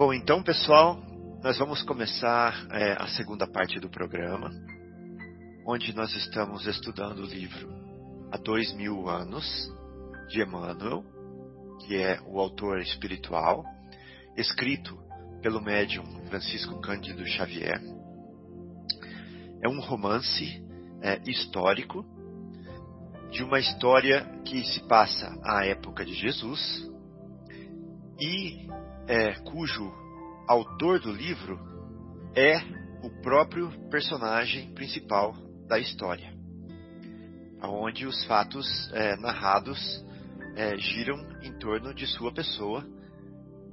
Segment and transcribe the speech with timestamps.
[0.00, 0.98] Bom, então, pessoal,
[1.44, 4.50] nós vamos começar é, a segunda parte do programa,
[5.66, 7.68] onde nós estamos estudando o livro
[8.32, 9.44] Há Dois Mil Anos,
[10.30, 11.04] de Emmanuel,
[11.82, 13.62] que é o autor espiritual,
[14.38, 14.98] escrito
[15.42, 17.82] pelo médium Francisco Cândido Xavier.
[19.62, 20.64] É um romance
[21.02, 22.06] é, histórico
[23.30, 26.90] de uma história que se passa à época de Jesus
[28.18, 28.66] e
[29.10, 29.92] é, cujo
[30.46, 31.58] autor do livro
[32.32, 32.58] é
[33.02, 35.34] o próprio personagem principal
[35.66, 36.32] da história,
[37.60, 40.06] onde os fatos é, narrados
[40.54, 42.86] é, giram em torno de sua pessoa,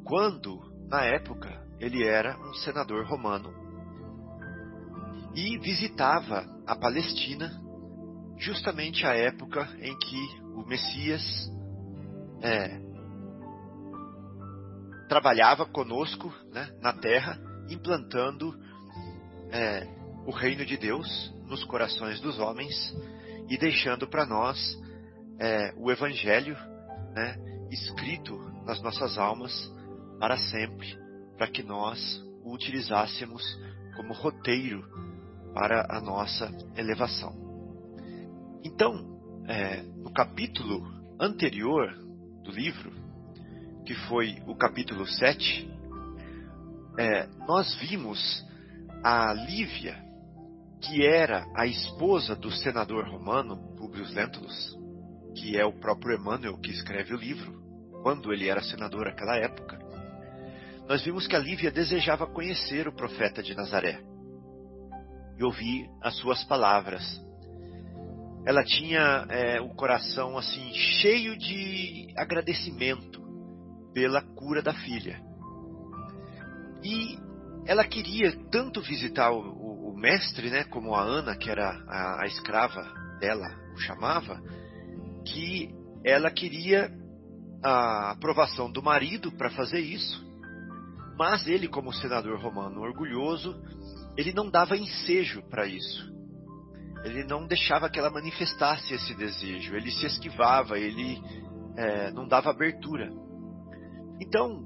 [0.04, 3.54] quando, na época, ele era um senador romano
[5.36, 7.52] e visitava a Palestina,
[8.40, 11.24] justamente a época em que o Messias
[12.42, 12.87] é,
[15.08, 18.58] trabalhava conosco né, na terra, implantando
[19.52, 19.88] é,
[20.26, 22.96] o reino de Deus nos corações dos homens
[23.50, 24.58] e deixando para nós
[25.40, 26.56] é, o Evangelho
[27.14, 27.38] né,
[27.72, 29.54] escrito nas nossas almas
[30.20, 30.98] para sempre,
[31.38, 32.00] para que nós
[32.44, 33.44] o utilizássemos
[33.96, 34.84] como roteiro
[35.54, 37.36] para a nossa elevação.
[38.64, 40.86] Então, é, no capítulo
[41.20, 41.94] anterior
[42.44, 42.92] do livro,
[43.88, 45.72] que foi o capítulo 7,
[47.00, 48.46] é, nós vimos
[49.02, 49.96] a Lívia,
[50.82, 54.78] que era a esposa do senador romano Publio Lentulus,
[55.34, 57.62] que é o próprio Emmanuel que escreve o livro,
[58.04, 59.80] quando ele era senador naquela época.
[60.86, 64.02] Nós vimos que a Lívia desejava conhecer o profeta de Nazaré
[65.38, 67.26] e ouvir as suas palavras.
[68.46, 73.17] Ela tinha é, o coração assim cheio de agradecimento
[73.98, 75.20] pela cura da filha.
[76.84, 77.18] E
[77.66, 82.22] ela queria tanto visitar o, o, o mestre, né, como a Ana, que era a,
[82.22, 82.84] a escrava
[83.20, 84.40] dela, o chamava,
[85.26, 85.74] que
[86.06, 86.92] ela queria
[87.64, 90.24] a aprovação do marido para fazer isso.
[91.18, 93.60] Mas ele, como senador romano orgulhoso,
[94.16, 96.08] ele não dava ensejo para isso.
[97.04, 99.76] Ele não deixava que ela manifestasse esse desejo.
[99.76, 101.20] Ele se esquivava, ele
[101.76, 103.10] é, não dava abertura.
[104.20, 104.66] Então,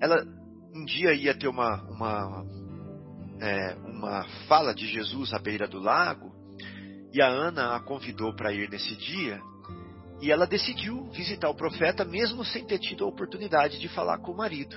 [0.00, 0.24] ela
[0.74, 2.46] um dia ia ter uma, uma,
[3.40, 6.32] é, uma fala de Jesus à beira do lago,
[7.12, 9.40] e a Ana a convidou para ir nesse dia,
[10.20, 14.32] e ela decidiu visitar o profeta mesmo sem ter tido a oportunidade de falar com
[14.32, 14.76] o marido.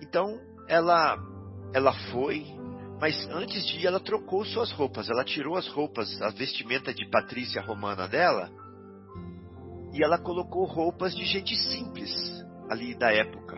[0.00, 1.18] Então, ela,
[1.74, 2.44] ela foi,
[3.00, 5.10] mas antes de ir, ela trocou suas roupas.
[5.10, 8.50] Ela tirou as roupas, a vestimenta de Patrícia romana dela,
[9.96, 12.12] e ela colocou roupas de gente simples
[12.68, 13.56] ali da época.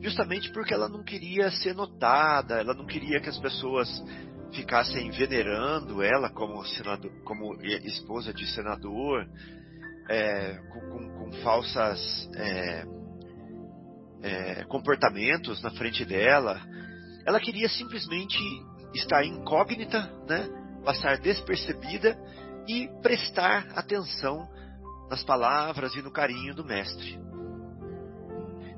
[0.00, 3.88] Justamente porque ela não queria ser notada, ela não queria que as pessoas
[4.52, 9.28] ficassem venerando ela como, senador, como esposa de senador,
[10.08, 12.86] é, com, com, com, falsas é,
[14.22, 16.62] é, comportamentos na frente dela.
[17.26, 18.38] Ela queria simplesmente
[18.94, 20.48] estar incógnita, né,
[20.84, 22.16] passar despercebida
[22.68, 24.48] e prestar atenção
[25.08, 27.18] nas palavras e no carinho do mestre.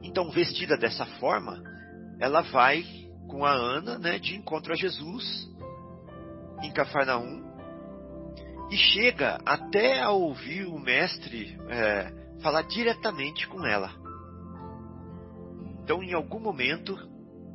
[0.02, 1.62] Então, vestida dessa forma,
[2.18, 2.84] ela vai
[3.28, 5.48] com a Ana né, de encontro a Jesus
[6.62, 7.40] em Cafarnaum
[8.70, 13.90] e chega até a ouvir o mestre é, falar diretamente com ela.
[15.82, 16.96] Então, em algum momento,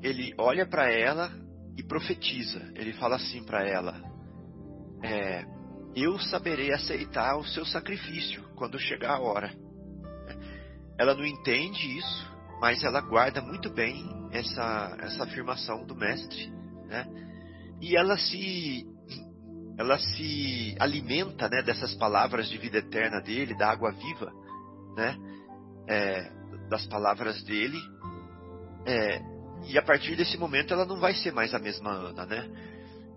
[0.02, 1.32] ele olha para ela
[1.78, 2.72] e profetiza.
[2.76, 4.02] Ele fala assim para ela:
[5.04, 5.46] é,
[5.96, 9.54] Eu saberei aceitar o seu sacrifício quando chegar a hora.
[10.98, 16.52] Ela não entende isso, mas ela guarda muito bem essa, essa afirmação do mestre,
[16.88, 17.06] né?
[17.82, 18.88] E ela se
[19.78, 24.32] ela se alimenta, né, dessas palavras de vida eterna dele, da água viva,
[24.96, 25.18] né?
[25.88, 26.32] É,
[26.70, 27.78] das palavras dele.
[28.86, 29.22] É,
[29.68, 32.50] e a partir desse momento ela não vai ser mais a mesma Ana, né?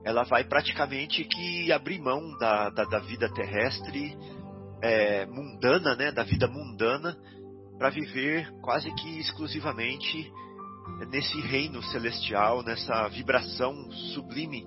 [0.04, 4.16] Ela vai praticamente que abrir mão da, da, da vida terrestre
[4.82, 7.16] é, mundana, né, da vida mundana,
[7.78, 10.32] para viver quase que exclusivamente
[11.10, 14.66] nesse reino celestial, nessa vibração sublime,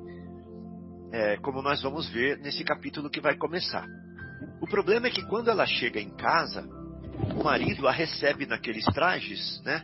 [1.12, 3.86] é, como nós vamos ver nesse capítulo que vai começar.
[4.62, 6.68] O problema é que quando ela chega em casa,
[7.36, 9.84] o marido a recebe naqueles trajes, né?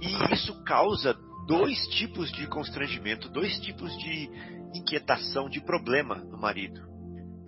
[0.00, 1.16] E isso causa
[1.46, 4.30] dois tipos de constrangimento, dois tipos de
[4.74, 6.87] inquietação, de problema no marido.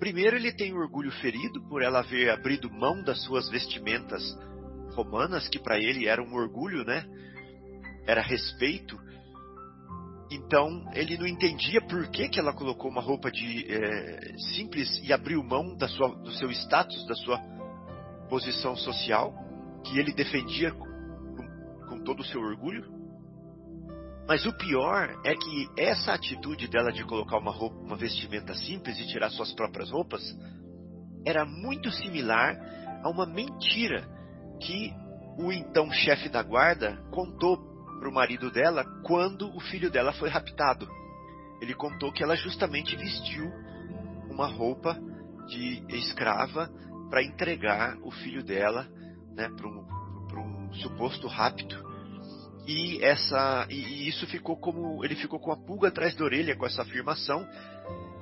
[0.00, 4.22] Primeiro, ele tem orgulho ferido por ela haver abrido mão das suas vestimentas
[4.94, 7.04] romanas, que para ele era um orgulho, né?
[8.06, 8.98] Era respeito.
[10.30, 15.12] Então ele não entendia por que, que ela colocou uma roupa de é, simples e
[15.12, 17.38] abriu mão da sua, do seu status, da sua
[18.30, 19.34] posição social,
[19.84, 22.99] que ele defendia com, com todo o seu orgulho.
[24.30, 28.96] Mas o pior é que essa atitude dela de colocar uma roupa, uma vestimenta simples
[29.00, 30.22] e tirar suas próprias roupas
[31.26, 32.56] era muito similar
[33.02, 34.08] a uma mentira
[34.60, 34.94] que
[35.36, 37.58] o então chefe da guarda contou
[37.98, 40.88] para o marido dela quando o filho dela foi raptado.
[41.60, 43.50] Ele contou que ela justamente vestiu
[44.30, 44.96] uma roupa
[45.48, 46.70] de escrava
[47.10, 48.86] para entregar o filho dela
[49.34, 51.89] né, para um, um suposto rapto
[52.66, 56.66] e essa e, isso ficou como ele ficou com a pulga atrás da orelha com
[56.66, 57.46] essa afirmação.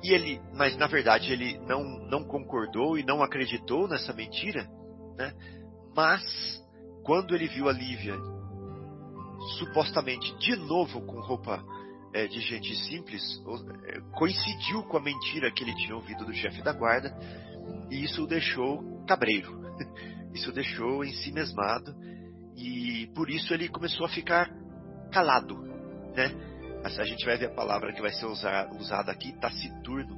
[0.03, 4.67] E ele mas na verdade ele não não concordou e não acreditou nessa mentira
[5.19, 5.33] né?
[5.93, 6.23] Mas
[7.03, 8.15] quando ele viu a Lívia
[9.57, 11.61] supostamente de novo com roupa
[12.13, 13.21] é, de gente simples
[13.85, 17.13] é, coincidiu com a mentira que ele tinha ouvido do chefe da guarda
[17.91, 19.59] e isso o deixou cabreiro.
[20.31, 21.91] Isso o deixou em si mesmado
[22.59, 24.49] e por isso ele começou a ficar
[25.11, 25.55] calado,
[26.15, 26.49] né?
[26.83, 30.17] A gente vai ver a palavra que vai ser usada aqui, taciturno.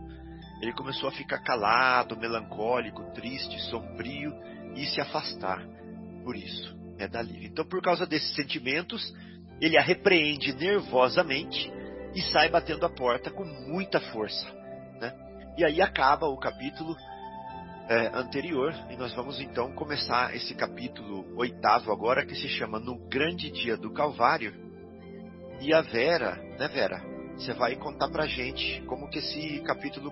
[0.62, 4.32] Ele começou a ficar calado, melancólico, triste, sombrio
[4.76, 5.66] e se afastar.
[6.24, 7.48] Por isso, é da Lívia.
[7.48, 9.12] Então, por causa desses sentimentos,
[9.60, 11.72] ele a repreende nervosamente
[12.14, 14.46] e sai batendo a porta com muita força.
[15.00, 15.14] Né?
[15.58, 16.96] E aí acaba o capítulo
[17.90, 22.98] é, anterior e nós vamos então começar esse capítulo oitavo agora que se chama No
[23.08, 24.54] Grande Dia do Calvário.
[25.60, 27.02] E a Vera, né Vera?
[27.36, 30.12] Você vai contar pra gente como que esse capítulo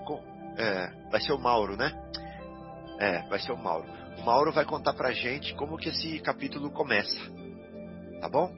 [0.57, 1.91] é, vai ser o Mauro, né?
[2.99, 3.87] É, vai ser o Mauro.
[4.17, 7.19] O Mauro vai contar pra gente como que esse capítulo começa.
[8.19, 8.53] Tá bom?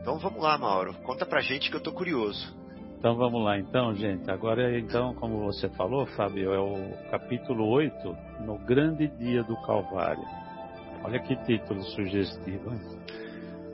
[0.00, 0.94] Então vamos lá, Mauro.
[1.02, 2.56] Conta pra gente que eu tô curioso.
[3.06, 4.28] Então vamos lá então, gente.
[4.28, 10.24] Agora então, como você falou, Fábio, é o capítulo 8, no grande dia do Calvário.
[11.04, 12.72] Olha que título sugestivo.
[12.72, 12.80] Hein?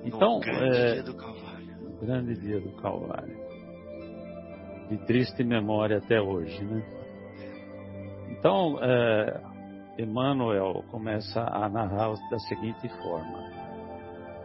[0.04, 1.76] Então, no grande é, dia do Calvário.
[1.80, 3.36] No grande dia do Calvário.
[4.90, 6.84] De triste memória até hoje, né?
[8.32, 9.40] Então, é,
[9.98, 13.50] Emmanuel começa a narrar da seguinte forma.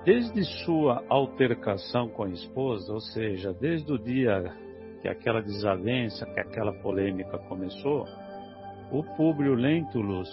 [0.05, 4.65] Desde sua altercação com a esposa, ou seja, desde o dia
[5.01, 8.05] que aquela desavença, que aquela polêmica começou,
[8.91, 10.29] o Públio Lentulus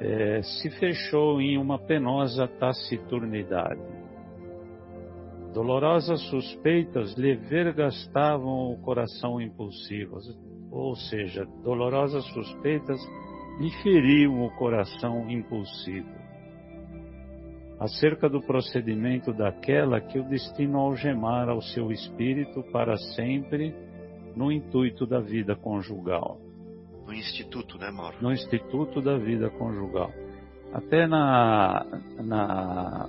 [0.00, 3.80] é, se fechou em uma penosa taciturnidade.
[5.52, 10.18] Dolorosas suspeitas lhe vergastavam o coração impulsivo,
[10.70, 13.00] ou seja, dolorosas suspeitas
[13.60, 16.23] lhe feriam o coração impulsivo
[17.78, 23.74] acerca do procedimento daquela que o destino algemara ao seu espírito para sempre
[24.36, 26.38] no intuito da vida conjugal.
[27.06, 28.16] No instituto, né, Mauro?
[28.20, 30.10] No instituto da vida conjugal.
[30.72, 31.84] Até na,
[32.18, 33.08] na,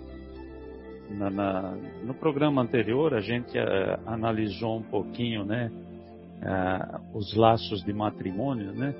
[1.09, 1.71] na, na
[2.03, 3.63] no programa anterior a gente uh,
[4.06, 8.94] analisou um pouquinho, né, uh, os laços de matrimônio, né,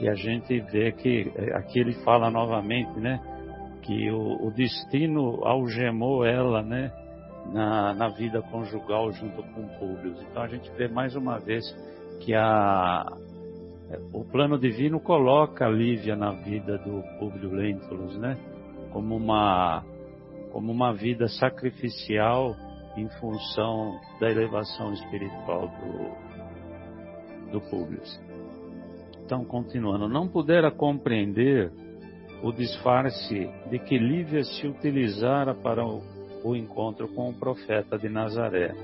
[0.00, 3.20] e a gente vê que uh, aqui ele fala novamente, né,
[3.82, 6.92] que o, o destino algemou ela, né,
[7.52, 10.14] na, na, vida conjugal junto com Públio.
[10.30, 11.64] Então a gente vê mais uma vez
[12.20, 13.06] que a,
[14.12, 18.36] o plano divino coloca a Lívia na vida do Públio Lentulus, né,
[18.92, 19.84] como uma,
[20.52, 22.54] como uma vida sacrificial
[22.96, 28.00] em função da elevação espiritual do, do Públio.
[29.24, 31.70] Então, continuando, não pudera compreender
[32.42, 38.74] o disfarce de que Lívia se utilizara para o, encontro com o profeta de Nazaré,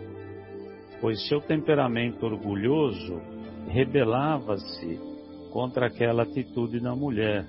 [1.00, 3.20] pois seu temperamento orgulhoso
[3.68, 5.00] rebelava-se
[5.52, 7.46] contra aquela atitude da mulher,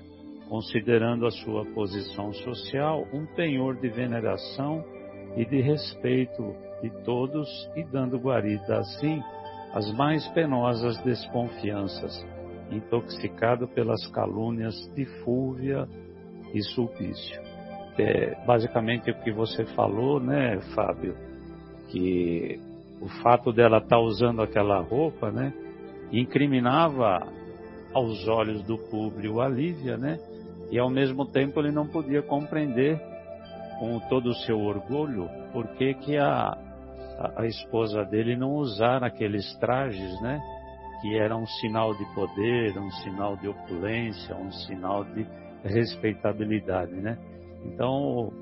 [0.48, 4.82] considerando a sua posição social um penhor de veneração
[5.36, 9.22] e de respeito de todos e dando guarida assim
[9.74, 12.37] às mais penosas desconfianças
[12.70, 15.88] intoxicado pelas calúnias de Fúvia
[16.52, 17.40] e Sulpício.
[17.98, 21.16] É basicamente o que você falou, né, Fábio?
[21.88, 22.60] Que
[23.00, 25.52] o fato dela estar tá usando aquela roupa, né,
[26.12, 27.26] incriminava
[27.92, 30.18] aos olhos do público a Lívia, né?
[30.70, 33.00] E ao mesmo tempo ele não podia compreender
[33.78, 36.56] com todo o seu orgulho por que, que a,
[37.36, 40.40] a, esposa dele não usar aqueles trajes, né?
[41.00, 45.26] Que era um sinal de poder, um sinal de opulência, um sinal de
[45.64, 47.18] respeitabilidade, né?
[47.64, 48.32] Então,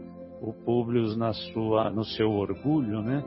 [0.41, 3.23] o Públio na sua, no seu orgulho, né?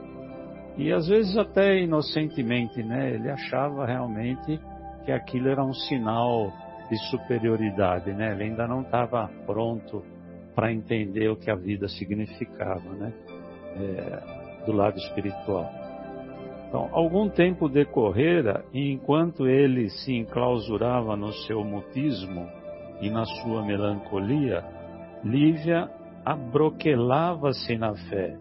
[0.77, 3.13] E às vezes até inocentemente, né?
[3.13, 4.59] Ele achava realmente
[5.05, 6.51] que aquilo era um sinal
[6.89, 8.31] de superioridade, né?
[8.33, 10.03] Ele ainda não estava pronto
[10.55, 13.13] para entender o que a vida significava, né?
[13.75, 15.69] É, do lado espiritual.
[16.69, 22.47] Então, algum tempo decorrera e enquanto ele se enclausurava no seu mutismo
[23.01, 24.63] e na sua melancolia,
[25.23, 25.89] Lívia
[26.23, 28.37] abroquelava-se na fé,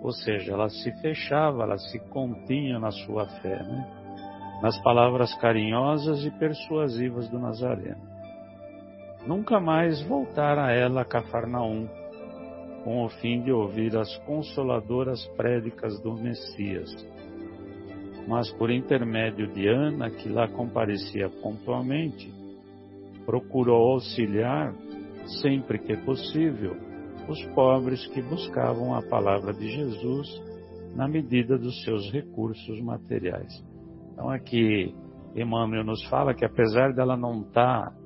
[0.00, 3.86] ou seja, ela se fechava, ela se continha na sua fé, né?
[4.62, 8.08] nas palavras carinhosas e persuasivas do Nazareno.
[9.26, 11.86] Nunca mais voltara a ela a Cafarnaum,
[12.84, 16.90] com o fim de ouvir as consoladoras prédicas do Messias
[18.26, 22.32] mas por intermédio de Ana, que lá comparecia pontualmente,
[23.24, 24.74] procurou auxiliar,
[25.40, 26.76] sempre que possível,
[27.28, 30.28] os pobres que buscavam a palavra de Jesus
[30.94, 33.52] na medida dos seus recursos materiais.
[34.12, 34.94] Então aqui
[35.34, 37.96] Emmanuel nos fala que apesar dela não estar tá,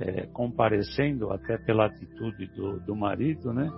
[0.00, 3.70] é, comparecendo, até pela atitude do, do marido, né,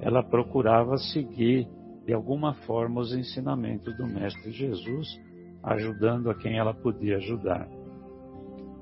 [0.00, 1.66] ela procurava seguir
[2.04, 5.08] de alguma forma os ensinamentos do Mestre Jesus
[5.66, 7.68] ajudando a quem ela podia ajudar.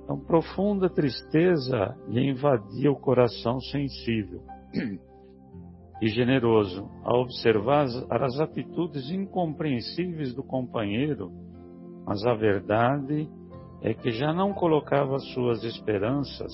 [0.03, 4.43] Então, profunda tristeza lhe invadia o coração sensível
[6.03, 11.33] e generoso ao observar as atitudes incompreensíveis do companheiro,
[12.07, 13.27] mas a verdade
[13.81, 16.53] é que já não colocava suas esperanças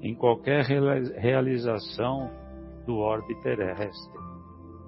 [0.00, 2.30] em qualquer realização
[2.86, 4.20] do orbe terrestre,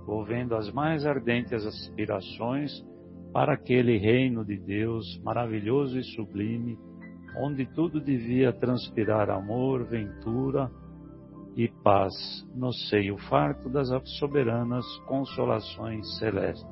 [0.02, 2.70] envolvendo as mais ardentes aspirações
[3.32, 6.78] para aquele reino de Deus maravilhoso e sublime,
[7.38, 10.70] onde tudo devia transpirar amor, ventura
[11.56, 12.12] e paz
[12.54, 16.66] no seio farto das soberanas consolações celestes.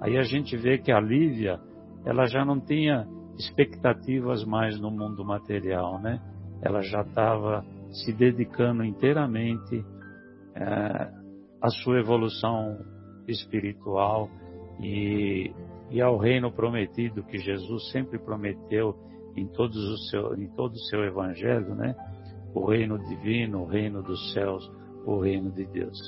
[0.00, 1.58] Aí a gente vê que a Lívia,
[2.04, 3.06] ela já não tinha
[3.38, 6.20] expectativas mais no mundo material, né?
[6.62, 9.84] Ela já estava se dedicando inteiramente
[10.54, 11.10] é,
[11.60, 12.78] à sua evolução
[13.28, 14.28] espiritual
[14.80, 15.52] e
[15.90, 18.94] e ao reino prometido que Jesus sempre prometeu
[19.36, 21.94] em, todos o seu, em todo o seu evangelho, né?
[22.54, 24.68] O reino divino, o reino dos céus,
[25.04, 25.98] o reino de Deus.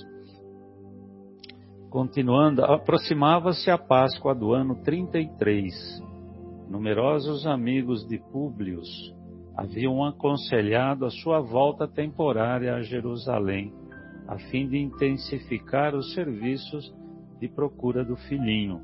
[1.91, 6.03] Continuando, aproximava-se a Páscoa do ano 33.
[6.69, 8.81] Numerosos amigos de Públio
[9.57, 13.73] haviam aconselhado a sua volta temporária a Jerusalém,
[14.27, 16.95] a fim de intensificar os serviços
[17.41, 18.83] de procura do filhinho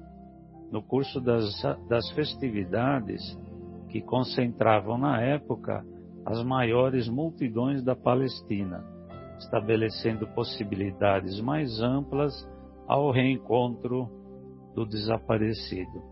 [0.74, 1.44] no curso das,
[1.88, 3.22] das festividades
[3.90, 5.86] que concentravam na época
[6.26, 8.84] as maiores multidões da Palestina,
[9.38, 12.34] estabelecendo possibilidades mais amplas
[12.88, 14.08] ao reencontro
[14.74, 16.02] do desaparecido.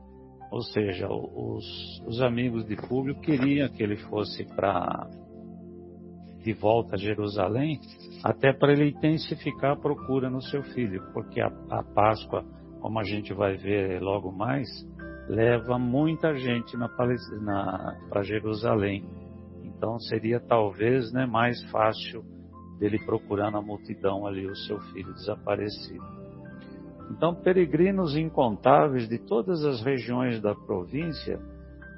[0.52, 5.11] Ou seja, os, os amigos de Públio queriam que ele fosse para
[6.40, 7.81] de volta a Jerusalém,
[8.23, 12.45] até para ele intensificar a procura no seu filho, porque a, a Páscoa
[12.83, 14.69] como a gente vai ver logo mais,
[15.29, 16.77] leva muita gente
[18.09, 19.09] para Jerusalém.
[19.62, 22.25] Então seria talvez né, mais fácil
[22.81, 26.05] dele procurar na multidão ali o seu filho desaparecido.
[27.12, 31.39] Então peregrinos incontáveis de todas as regiões da província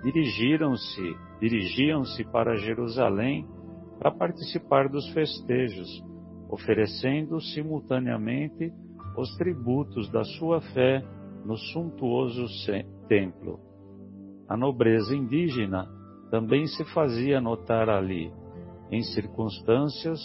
[0.02, 3.46] dirigiram-se, dirigiam-se para Jerusalém
[3.98, 5.88] para participar dos festejos,
[6.50, 8.70] oferecendo simultaneamente
[9.16, 11.02] os tributos da sua fé
[11.44, 12.46] no suntuoso
[13.08, 13.60] templo.
[14.48, 15.88] A nobreza indígena
[16.30, 18.32] também se fazia notar ali,
[18.90, 20.20] em circunstâncias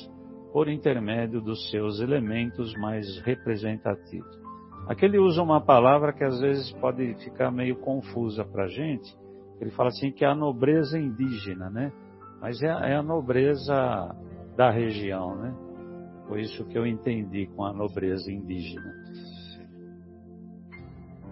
[0.52, 4.40] por intermédio dos seus elementos mais representativos.
[4.88, 9.16] Aqui ele usa uma palavra que às vezes pode ficar meio confusa para a gente.
[9.62, 11.92] Ele fala assim que é a nobreza indígena, né?
[12.42, 14.16] Mas é, é a nobreza
[14.56, 15.69] da região, né?
[16.30, 18.94] Foi isso que eu entendi com a nobreza indígena.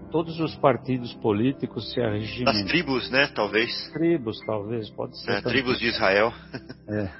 [0.09, 2.59] Todos os partidos políticos se arregimentaram.
[2.61, 3.27] As tribos, né?
[3.35, 3.91] Talvez.
[3.93, 5.31] Tribos, talvez, pode ser.
[5.33, 6.33] É, tribos de Israel.
[6.89, 7.11] É.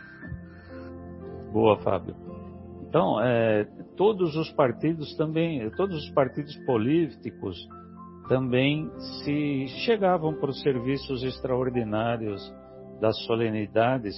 [1.52, 2.16] Boa, Fábio.
[2.88, 3.66] Então, é,
[3.96, 7.58] todos os partidos também, todos os partidos políticos
[8.30, 8.90] também
[9.24, 12.42] se chegavam para os serviços extraordinários
[13.02, 14.16] das solenidades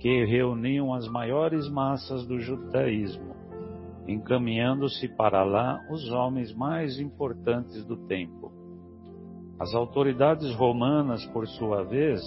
[0.00, 3.36] que reuniam as maiores massas do judaísmo,
[4.08, 8.50] encaminhando-se para lá os homens mais importantes do tempo.
[9.58, 12.18] As autoridades romanas, por sua vez,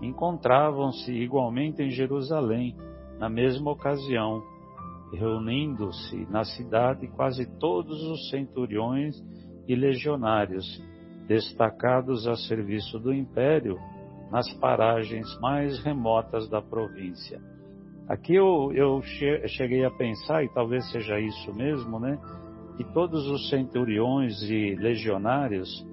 [0.00, 2.74] encontravam-se igualmente em Jerusalém,
[3.18, 4.42] na mesma ocasião,
[5.12, 9.14] reunindo-se na cidade quase todos os centuriões
[9.68, 10.82] e legionários,
[11.28, 13.76] destacados a serviço do império
[14.30, 17.40] nas paragens mais remotas da província.
[18.08, 19.00] Aqui eu, eu
[19.46, 22.18] cheguei a pensar, e talvez seja isso mesmo, né?
[22.76, 25.86] Que todos os centuriões e legionários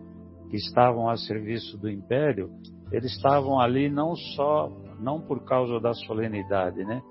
[0.50, 2.50] que estavam a serviço do império,
[2.91, 7.01] eles estavam ali não só, não por causa da solenidade, né?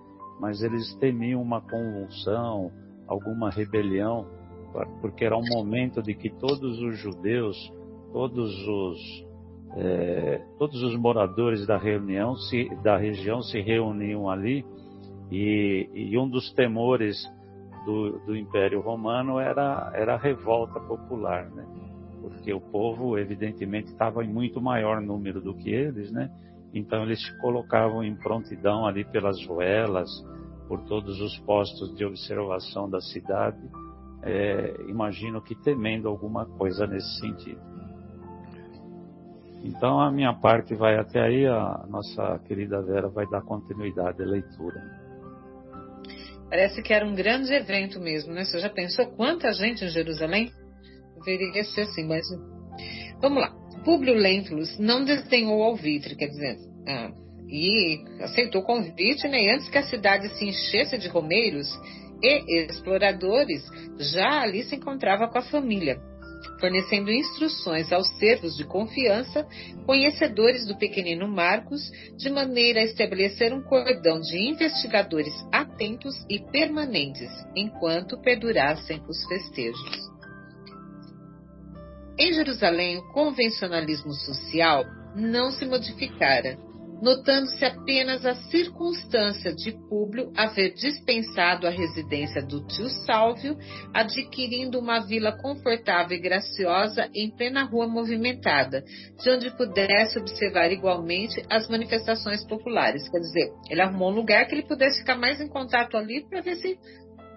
[0.40, 2.70] Mas eles temiam uma convulsão,
[3.06, 4.26] alguma rebelião,
[5.00, 7.56] porque era um momento de que todos os judeus,
[8.12, 9.26] todos os
[9.76, 14.64] é, todos os moradores da reunião se, da região se reuniam ali
[15.30, 17.22] e, e um dos temores
[17.84, 21.64] do, do, Império Romano era, era a revolta popular, né?
[22.22, 26.30] Porque o povo, evidentemente, estava em muito maior número do que eles, né?
[26.72, 30.10] Então eles se colocavam em prontidão ali pelas ruelas,
[30.66, 33.60] por todos os postos de observação da cidade,
[34.22, 37.75] é, imagino que temendo alguma coisa nesse sentido.
[39.66, 44.24] Então a minha parte vai até aí, a nossa querida Vera vai dar continuidade à
[44.24, 44.80] leitura.
[46.48, 48.44] Parece que era um grande evento mesmo, né?
[48.44, 50.52] Você já pensou quanta gente em Jerusalém?
[51.24, 52.24] Deveria ser assim, mas.
[53.20, 53.52] Vamos lá.
[53.84, 56.56] Públio Lentulus não desdenhou o alvitre, quer dizer,
[56.88, 57.10] ah,
[57.48, 59.42] e aceitou o convite, né?
[59.42, 61.68] E antes que a cidade se enchesse de romeiros
[62.22, 63.64] e exploradores,
[63.98, 66.00] já ali se encontrava com a família
[66.58, 69.46] fornecendo instruções aos servos de confiança,
[69.84, 77.30] conhecedores do pequenino Marcos, de maneira a estabelecer um cordão de investigadores atentos e permanentes,
[77.54, 80.16] enquanto perdurassem os festejos.
[82.18, 84.84] Em Jerusalém, o convencionalismo social
[85.14, 86.58] não se modificara,
[87.00, 93.56] notando-se apenas a circunstância de Públio haver dispensado a residência do tio Sálvio,
[93.92, 98.82] adquirindo uma vila confortável e graciosa em plena rua movimentada,
[99.22, 103.08] de onde pudesse observar igualmente as manifestações populares.
[103.08, 106.40] Quer dizer, ele arrumou um lugar que ele pudesse ficar mais em contato ali para
[106.40, 106.78] ver se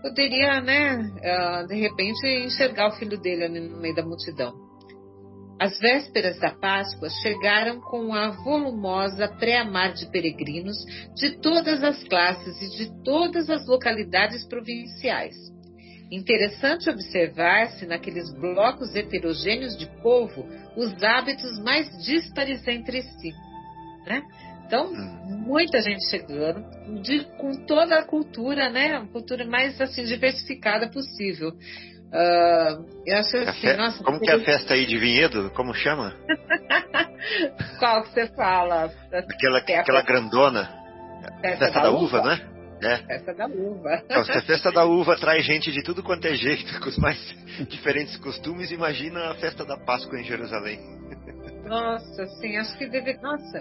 [0.02, 4.69] poderia, né, ah, de repente, enxergar o filho dele ali no meio da multidão.
[5.60, 10.78] As vésperas da Páscoa chegaram com a volumosa pré-amar de peregrinos
[11.16, 15.36] de todas as classes e de todas as localidades provinciais.
[16.10, 23.32] Interessante observar-se naqueles blocos heterogêneos de povo os hábitos mais díspares entre si.
[24.08, 24.24] Né?
[24.66, 25.44] Então, hum.
[25.46, 26.64] muita gente chegando,
[27.02, 28.98] de, com toda a cultura, né?
[28.98, 31.52] A cultura mais assim diversificada possível.
[32.12, 33.78] Uh, eu acho assim, fe...
[33.78, 35.52] nossa, Como que é a festa aí de Vinhedo?
[35.52, 36.16] Como chama?
[37.78, 38.92] Qual que você fala?
[39.14, 40.80] Aquela, é aquela grandona.
[41.42, 42.50] Festa, festa da, da, uva, uva, né?
[42.82, 42.98] É.
[42.98, 44.04] Festa da uva.
[44.26, 47.18] Se a festa da uva traz gente de tudo quanto é jeito, com os mais
[47.70, 50.80] diferentes costumes, imagina a festa da Páscoa em Jerusalém.
[51.66, 53.18] Nossa, sim, acho que deve.
[53.22, 53.60] Nossa,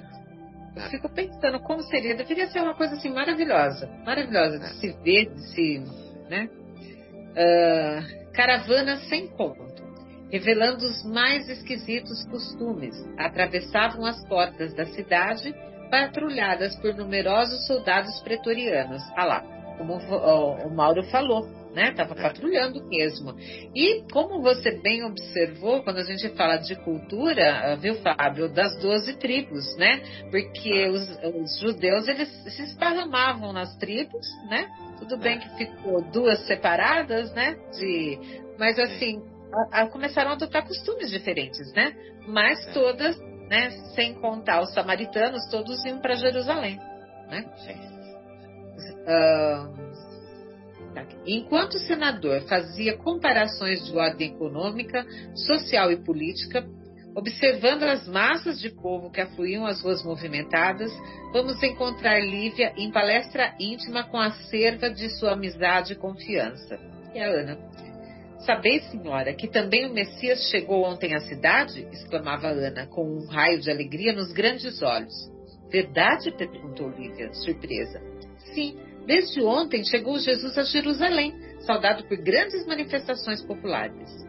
[0.75, 0.89] eu é.
[0.89, 2.15] fico pensando como seria.
[2.15, 3.87] Deveria ser uma coisa assim maravilhosa.
[4.07, 4.69] Maravilhosa de é.
[4.69, 5.85] se ver, de se.
[6.31, 6.49] né?
[7.39, 9.83] Uh, Caravana sem conto,
[10.31, 15.53] revelando os mais esquisitos costumes, atravessavam as portas da cidade,
[15.91, 19.03] patrulhadas por numerosos soldados pretorianos.
[19.17, 19.41] Ah lá,
[19.77, 21.91] como o Mauro falou, né?
[21.91, 22.23] Tava é.
[22.23, 23.35] patrulhando mesmo.
[23.75, 29.17] E como você bem observou, quando a gente fala de cultura, viu, Fábio, das doze
[29.17, 30.01] tribos, né?
[30.31, 30.91] Porque é.
[30.91, 31.09] os,
[31.43, 34.69] os, judeus eles se esparramavam nas tribos, né?
[34.99, 37.57] Tudo bem que ficou duas separadas, né?
[37.73, 38.19] De,
[38.59, 39.23] mas assim,
[39.73, 41.95] a, a, começaram a adotar costumes diferentes, né?
[42.27, 42.73] Mas é.
[42.73, 43.71] todas, né?
[43.95, 46.79] Sem contar os samaritanos, todos iam para Jerusalém,
[47.29, 47.45] né?
[49.07, 49.89] Uh,
[51.27, 56.67] enquanto o senador fazia comparações de ordem econômica, social e política,
[57.19, 60.93] Observando as massas de povo que afluíam às ruas movimentadas,
[61.33, 66.79] vamos encontrar Lívia em palestra íntima com a serva de sua amizade e confiança.
[67.13, 67.59] É a Ana.
[68.47, 71.89] Sabeis, senhora, que também o Messias chegou ontem à cidade?
[71.91, 75.13] exclamava Ana, com um raio de alegria nos grandes olhos.
[75.73, 76.31] Verdade?
[76.31, 78.01] perguntou Lívia, surpresa.
[78.55, 78.79] Sim,
[79.09, 84.28] desde ontem chegou Jesus a Jerusalém, saudado por grandes manifestações populares.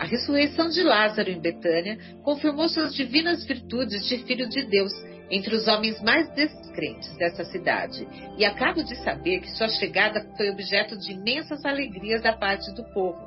[0.00, 4.90] A ressurreição de Lázaro em Betânia confirmou suas divinas virtudes de filho de Deus
[5.30, 8.08] entre os homens mais descrentes dessa cidade,
[8.38, 12.82] e acabo de saber que sua chegada foi objeto de imensas alegrias da parte do
[12.94, 13.20] povo.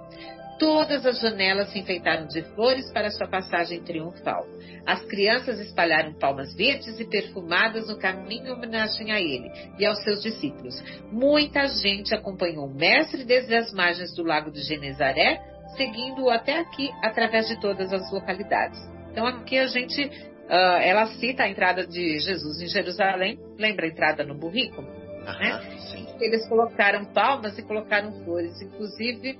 [0.57, 4.43] Todas as janelas se enfeitaram de flores para sua passagem triunfal.
[4.83, 10.01] As crianças espalharam palmas verdes e perfumadas no caminho em homenagem a ele e aos
[10.03, 10.81] seus discípulos.
[11.11, 16.89] Muita gente acompanhou o mestre desde as margens do lago de Genezaré, seguindo-o até aqui
[17.03, 18.79] através de todas as localidades.
[19.11, 23.89] Então aqui a gente, uh, ela cita a entrada de Jesus em Jerusalém, lembra a
[23.89, 24.83] entrada no burrico?
[25.23, 26.17] né?
[26.19, 29.39] Eles colocaram palmas e colocaram flores, inclusive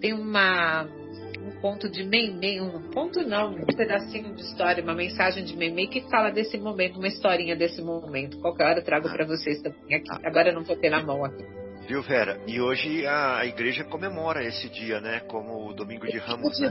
[0.00, 5.44] tem uma, um ponto de Meimei, um ponto não, um pedacinho de história, uma mensagem
[5.44, 8.38] de Meimei que fala desse momento, uma historinha desse momento.
[8.40, 10.10] Qualquer hora eu trago para vocês também aqui.
[10.24, 11.44] Agora eu não vou ter na mão aqui.
[11.86, 12.40] Viu, Vera?
[12.46, 15.20] E hoje a igreja comemora esse dia, né?
[15.20, 16.58] Como o Domingo de Ramos.
[16.58, 16.70] Né?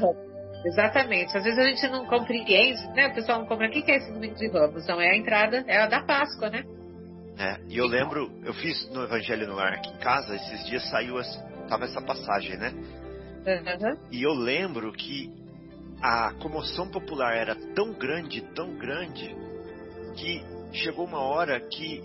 [0.65, 1.37] Exatamente.
[1.37, 3.07] Às vezes a gente não compreende, né?
[3.07, 4.87] O pessoal não compreende o que é esse Domingo de Ramos.
[4.87, 6.63] Não é a entrada, é a da Páscoa, né?
[7.37, 10.87] É, e eu lembro, eu fiz no Evangelho no Ar aqui em casa, esses dias
[10.89, 11.15] saiu,
[11.67, 12.71] tava essa passagem, né?
[13.45, 13.97] Uhum.
[14.11, 15.31] E eu lembro que
[16.01, 19.35] a comoção popular era tão grande, tão grande,
[20.15, 22.01] que chegou uma hora que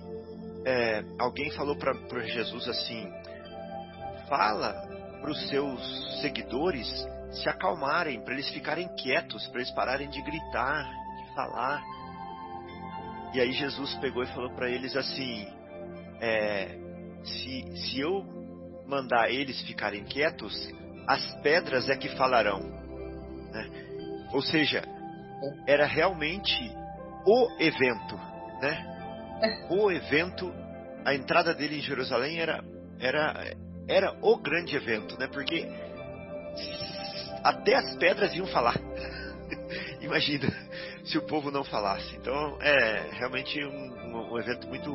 [0.68, 1.94] é, alguém falou para
[2.26, 3.10] Jesus assim:
[4.28, 4.74] fala
[5.18, 6.86] para os seus seguidores
[7.30, 11.82] se acalmarem, para eles ficarem quietos, para eles pararem de gritar, de falar.
[13.32, 15.48] E aí Jesus pegou e falou para eles assim:
[16.20, 16.76] é,
[17.24, 18.22] se, se eu
[18.86, 20.70] mandar eles ficarem quietos,
[21.06, 22.60] as pedras é que falarão.
[22.60, 24.28] Né?
[24.34, 24.82] Ou seja,
[25.66, 26.70] era realmente
[27.24, 28.16] o evento,
[28.60, 28.97] né?
[29.70, 30.52] O evento,
[31.04, 32.62] a entrada dele em Jerusalém era,
[32.98, 33.54] era,
[33.86, 35.28] era o grande evento, né?
[35.28, 35.68] Porque
[37.42, 38.74] até as pedras iam falar.
[40.00, 40.48] Imagina
[41.04, 42.16] se o povo não falasse.
[42.16, 44.90] Então é realmente um, um evento muito,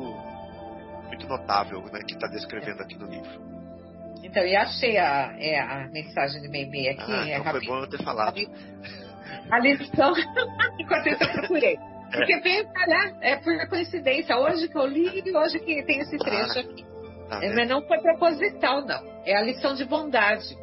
[1.06, 2.00] muito notável, né?
[2.06, 3.54] Que está descrevendo aqui no livro.
[4.22, 7.12] Então, e achei a, é, a mensagem de Meimei aqui.
[7.12, 8.40] Ah, é então foi bom eu ter falado.
[9.50, 10.12] A lição,
[10.80, 11.78] enquanto isso eu procurei.
[12.14, 14.36] Porque veio parar, é por coincidência.
[14.36, 16.84] Hoje que eu li e hoje que tem esse trecho ah, aqui.
[17.28, 19.02] Tá Mas não foi proposital, não.
[19.24, 20.56] É a lição de bondade.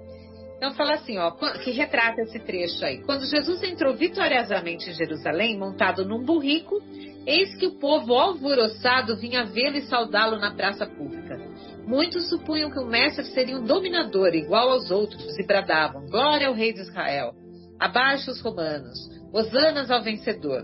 [0.58, 3.02] Então fala assim, ó, que retrata esse trecho aí.
[3.04, 6.80] Quando Jesus entrou vitoriosamente em Jerusalém, montado num burrico,
[7.26, 11.36] eis que o povo alvoroçado vinha vê-lo e saudá-lo na praça pública.
[11.88, 16.54] Muitos supunham que o mestre seria um dominador igual aos outros e bradavam: Glória ao
[16.54, 17.34] rei de Israel!
[17.80, 19.00] Abaixo os romanos!
[19.34, 20.64] Hosanas ao vencedor!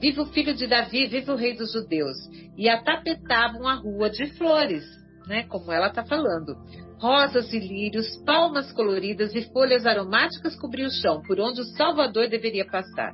[0.00, 2.16] Viva o filho de Davi, viva o rei dos judeus!
[2.56, 4.84] E atapetavam a rua de flores,
[5.26, 5.44] né?
[5.44, 6.54] Como ela está falando.
[6.98, 12.28] Rosas e lírios, palmas coloridas e folhas aromáticas cobriam o chão por onde o Salvador
[12.28, 13.12] deveria passar.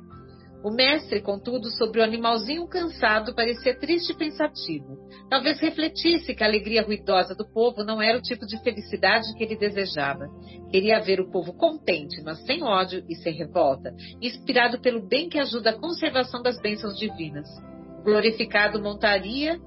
[0.63, 4.97] O mestre, contudo, sobre o animalzinho cansado, parecia triste e pensativo.
[5.29, 9.43] Talvez refletisse que a alegria ruidosa do povo não era o tipo de felicidade que
[9.43, 10.25] ele desejava.
[10.71, 15.37] Queria ver o povo contente, mas sem ódio e sem revolta, inspirado pelo bem que
[15.37, 17.47] ajuda a conservação das bênçãos divinas.
[18.05, 19.59] Glorificado montaria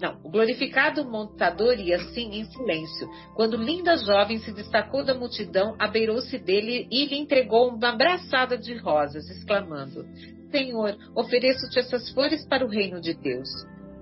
[0.00, 3.08] não, o glorificado montador ia assim em silêncio.
[3.34, 8.76] Quando linda jovem se destacou da multidão, abeirou-se dele e lhe entregou uma abraçada de
[8.76, 10.04] rosas, exclamando:
[10.50, 13.48] Senhor, ofereço-te essas flores para o reino de Deus.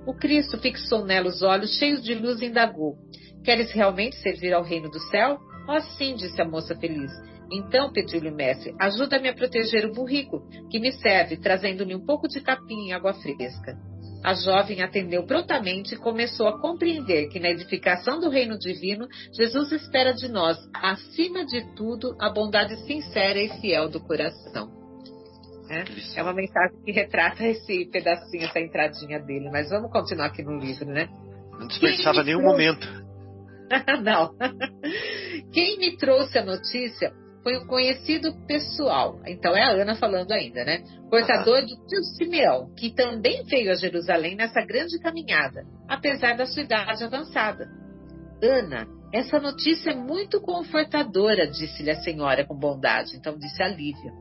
[0.05, 2.97] O Cristo fixou nela os olhos cheios de luz e indagou:
[3.45, 5.39] Queres realmente servir ao reino do céu?
[5.69, 7.13] Oh, sim, disse a moça feliz.
[7.53, 12.27] Então pediu-lhe o mestre: Ajuda-me a proteger o burrico, que me serve, trazendo-lhe um pouco
[12.27, 13.94] de capim e água fresca.
[14.25, 19.07] A jovem atendeu prontamente e começou a compreender que na edificação do reino divino,
[19.37, 24.73] Jesus espera de nós, acima de tudo, a bondade sincera e fiel do coração.
[25.69, 29.51] É, é uma mensagem que retrata esse pedacinho, essa entradinha dele.
[29.51, 31.07] Mas vamos continuar aqui no livro, né?
[31.59, 32.87] Não desperdiçava nenhum momento.
[34.03, 34.35] Não.
[35.53, 37.13] Quem me trouxe a notícia
[37.45, 39.21] foi um conhecido pessoal.
[39.27, 40.83] Então é a Ana falando ainda, né?
[41.11, 46.63] Portador de tio Simeão, que também veio a Jerusalém nessa grande caminhada, apesar da sua
[46.63, 47.69] idade avançada.
[48.43, 53.15] Ana, essa notícia é muito confortadora, disse-lhe a senhora com bondade.
[53.15, 54.13] Então disse a Lívia.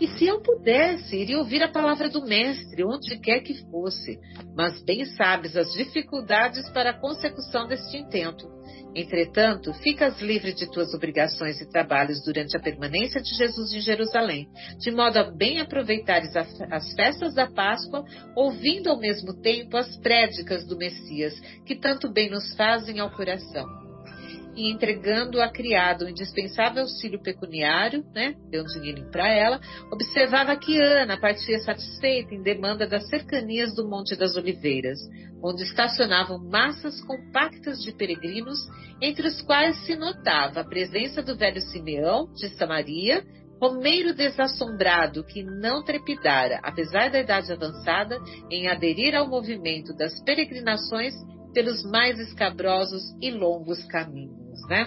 [0.00, 4.18] E se eu pudesse, iria ouvir a palavra do Mestre, onde quer que fosse.
[4.56, 8.46] Mas bem sabes as dificuldades para a consecução deste intento.
[8.94, 14.48] Entretanto, ficas livre de tuas obrigações e trabalhos durante a permanência de Jesus em Jerusalém,
[14.78, 18.04] de modo a bem aproveitares as festas da Páscoa,
[18.36, 23.87] ouvindo ao mesmo tempo as prédicas do Messias, que tanto bem nos fazem ao coração.
[24.58, 29.60] E entregando a criado o indispensável auxílio pecuniário, né, deu um dinheirinho para ela,
[29.92, 34.98] observava que Ana partia satisfeita em demanda das cercanias do Monte das Oliveiras,
[35.40, 38.58] onde estacionavam massas compactas de peregrinos,
[39.00, 43.24] entre os quais se notava a presença do velho Simeão de Samaria,
[43.60, 48.16] Romeiro desassombrado que não trepidara, apesar da idade avançada,
[48.48, 51.12] em aderir ao movimento das peregrinações
[51.52, 54.86] pelos mais escabrosos e longos caminhos, né?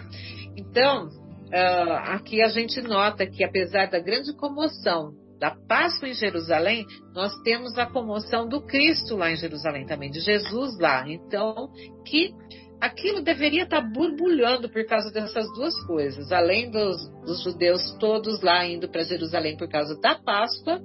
[0.58, 6.86] Então, uh, aqui a gente nota que apesar da grande comoção da Páscoa em Jerusalém,
[7.16, 11.04] nós temos a comoção do Cristo lá em Jerusalém também, de Jesus lá.
[11.08, 11.72] Então,
[12.06, 12.32] que
[12.80, 16.32] aquilo deveria estar borbulhando por causa dessas duas coisas.
[16.32, 20.80] Além dos, dos judeus todos lá indo para Jerusalém por causa da Páscoa,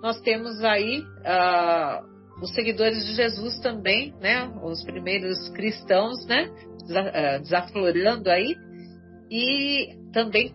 [0.00, 4.48] nós temos aí uh, os seguidores de Jesus também, né?
[4.62, 6.48] Os primeiros cristãos, né?
[6.88, 8.56] Eh, desaflorando aí
[9.30, 10.54] e também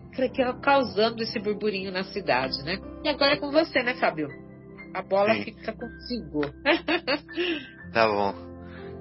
[0.62, 2.78] causando esse burburinho na cidade, né?
[3.04, 4.28] E agora é com você, né, Fábio?
[4.94, 5.44] A bola Sim.
[5.44, 6.40] fica contigo.
[7.92, 8.34] tá bom.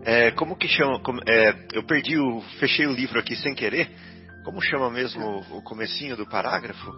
[0.06, 1.02] É, como que chama?
[1.02, 3.89] Como, é, eu perdi o, fechei o livro aqui sem querer.
[4.43, 6.91] Como chama mesmo o, o comecinho do parágrafo?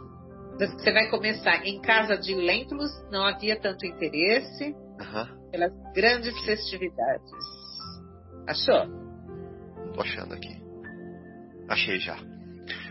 [0.58, 4.74] Você vai começar em casa de Lentulus, não havia tanto interesse.
[5.00, 7.32] Uhum pelas grandes festividades.
[8.48, 9.05] Achou?
[9.96, 10.62] Tô achando aqui.
[11.70, 12.18] Achei já.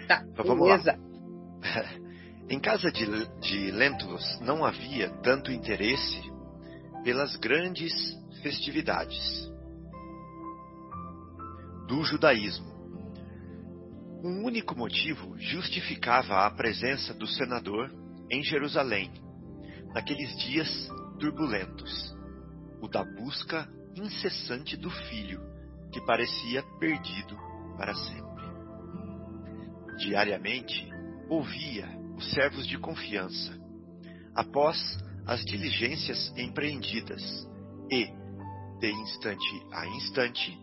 [0.09, 0.99] Tá, então, vamos beleza.
[0.99, 1.91] lá.
[2.49, 3.07] em casa de,
[3.41, 6.21] de Lentulus não havia tanto interesse
[7.05, 7.93] pelas grandes
[8.43, 9.51] festividades
[11.87, 12.73] do judaísmo.
[14.23, 17.91] Um único motivo justificava a presença do senador
[18.31, 19.13] em Jerusalém
[19.93, 20.89] naqueles dias
[21.21, 22.15] turbulentos
[22.81, 25.41] o da busca incessante do filho,
[25.95, 27.39] que parecia perdido
[27.79, 28.45] para sempre.
[29.97, 30.91] Diariamente,
[31.29, 33.57] ouvia os servos de confiança,
[34.35, 34.77] após
[35.25, 37.49] as diligências empreendidas,
[37.89, 38.09] e,
[38.81, 40.59] de instante a instante,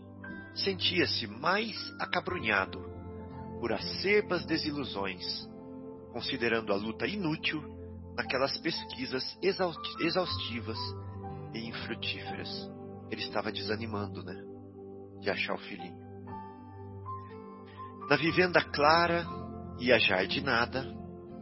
[0.54, 2.82] sentia-se mais acabrunhado
[3.62, 5.48] por acerbas desilusões,
[6.12, 7.63] considerando a luta inútil
[8.17, 10.78] naquelas pesquisas exaustivas
[11.54, 12.70] e infrutíferas.
[13.10, 14.50] Ele estava desanimando, né?
[15.21, 16.01] De achar o filhinho.
[18.10, 19.25] Na vivenda clara
[19.79, 20.86] e ajardinada,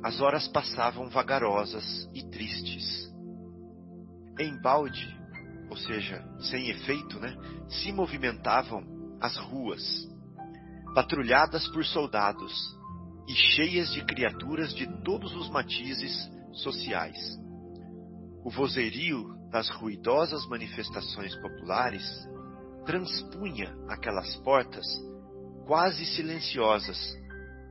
[0.03, 3.11] as horas passavam vagarosas e tristes.
[4.39, 5.17] Em balde,
[5.69, 7.35] ou seja, sem efeito, né?
[7.67, 8.83] Se movimentavam
[9.21, 9.81] as ruas,
[10.93, 12.53] patrulhadas por soldados
[13.27, 17.17] e cheias de criaturas de todos os matizes sociais.
[18.43, 22.03] O vozerio das ruidosas manifestações populares
[22.89, 24.83] transpunha aquelas portas
[25.67, 27.15] quase silenciosas,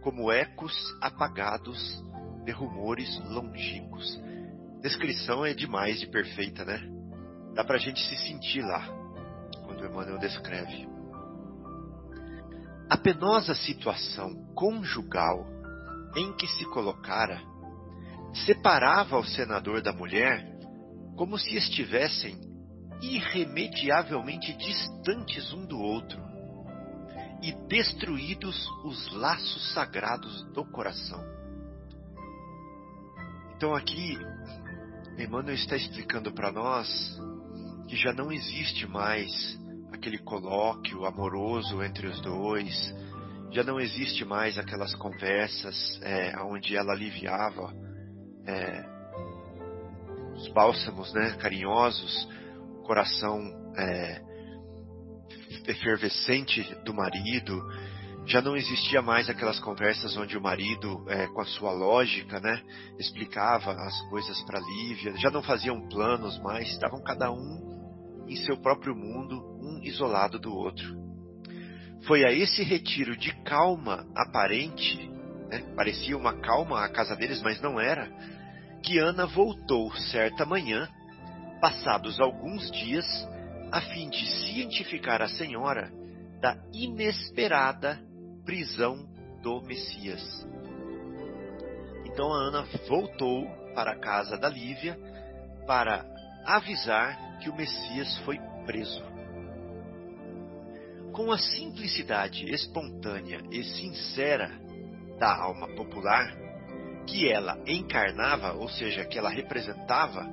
[0.00, 2.00] como ecos apagados
[2.44, 4.16] de rumores longínquos.
[4.80, 6.80] Descrição é demais de perfeita, né?
[7.52, 8.86] Dá pra gente se sentir lá,
[9.66, 10.88] quando Emmanuel descreve.
[12.88, 15.44] A penosa situação conjugal
[16.16, 17.42] em que se colocara
[18.46, 20.46] separava o senador da mulher
[21.16, 22.47] como se estivessem
[23.00, 26.20] irremediavelmente distantes um do outro
[27.42, 31.22] e destruídos os laços sagrados do coração.
[33.56, 34.18] Então aqui,
[35.18, 36.88] Emmanuel está explicando para nós
[37.88, 39.58] que já não existe mais
[39.92, 42.94] aquele colóquio amoroso entre os dois,
[43.50, 47.72] já não existe mais aquelas conversas é, onde ela aliviava
[48.46, 48.84] é,
[50.34, 52.28] os bálsamos né, carinhosos,
[52.88, 53.38] coração
[53.76, 54.22] é,
[55.68, 57.62] efervescente do marido.
[58.24, 62.62] Já não existia mais aquelas conversas onde o marido, é, com a sua lógica, né,
[62.98, 65.14] explicava as coisas para Lívia.
[65.18, 70.54] Já não faziam planos mais, estavam cada um em seu próprio mundo, um isolado do
[70.54, 70.96] outro.
[72.06, 75.10] Foi a esse retiro de calma aparente,
[75.50, 78.10] né, parecia uma calma a casa deles, mas não era,
[78.82, 80.88] que Ana voltou certa manhã,
[81.60, 83.06] passados alguns dias,
[83.70, 85.92] a fim de cientificar a senhora
[86.40, 88.00] da inesperada
[88.44, 89.06] prisão
[89.42, 90.46] do Messias.
[92.04, 94.98] Então a Ana voltou para a casa da Lívia
[95.66, 96.04] para
[96.44, 99.02] avisar que o Messias foi preso.
[101.12, 104.50] Com a simplicidade espontânea e sincera
[105.18, 106.32] da alma popular,
[107.06, 110.26] que ela encarnava, ou seja, que ela representava,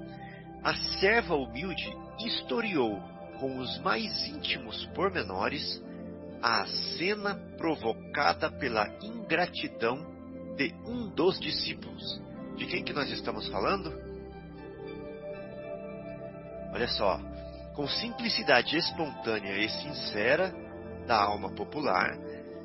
[0.66, 3.00] a serva humilde historiou
[3.40, 5.80] com os mais íntimos pormenores
[6.42, 6.66] a
[6.98, 10.00] cena provocada pela ingratidão
[10.58, 12.20] de um dos discípulos.
[12.56, 13.94] De quem que nós estamos falando?
[16.74, 17.20] Olha só,
[17.76, 20.52] com simplicidade espontânea e sincera
[21.06, 22.18] da alma popular,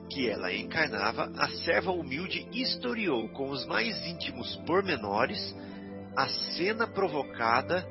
[0.08, 5.54] que ela encarnava, a serva humilde historiou com os mais íntimos pormenores
[6.16, 7.86] a cena provocada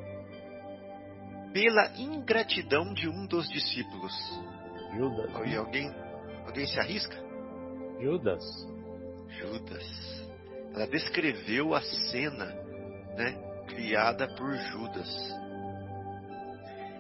[1.54, 4.14] pela ingratidão de um dos discípulos.
[4.96, 5.32] Judas.
[5.48, 5.94] E alguém,
[6.46, 7.16] alguém se arrisca?
[8.02, 8.44] Judas.
[9.30, 10.30] Judas.
[10.74, 12.46] Ela descreveu a cena,
[13.16, 13.34] né,
[13.68, 15.40] criada por Judas.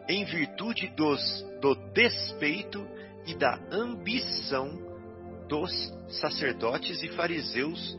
[0.07, 1.21] Em virtude dos,
[1.61, 2.85] do despeito
[3.27, 4.67] e da ambição
[5.47, 5.71] dos
[6.19, 7.97] sacerdotes e fariseus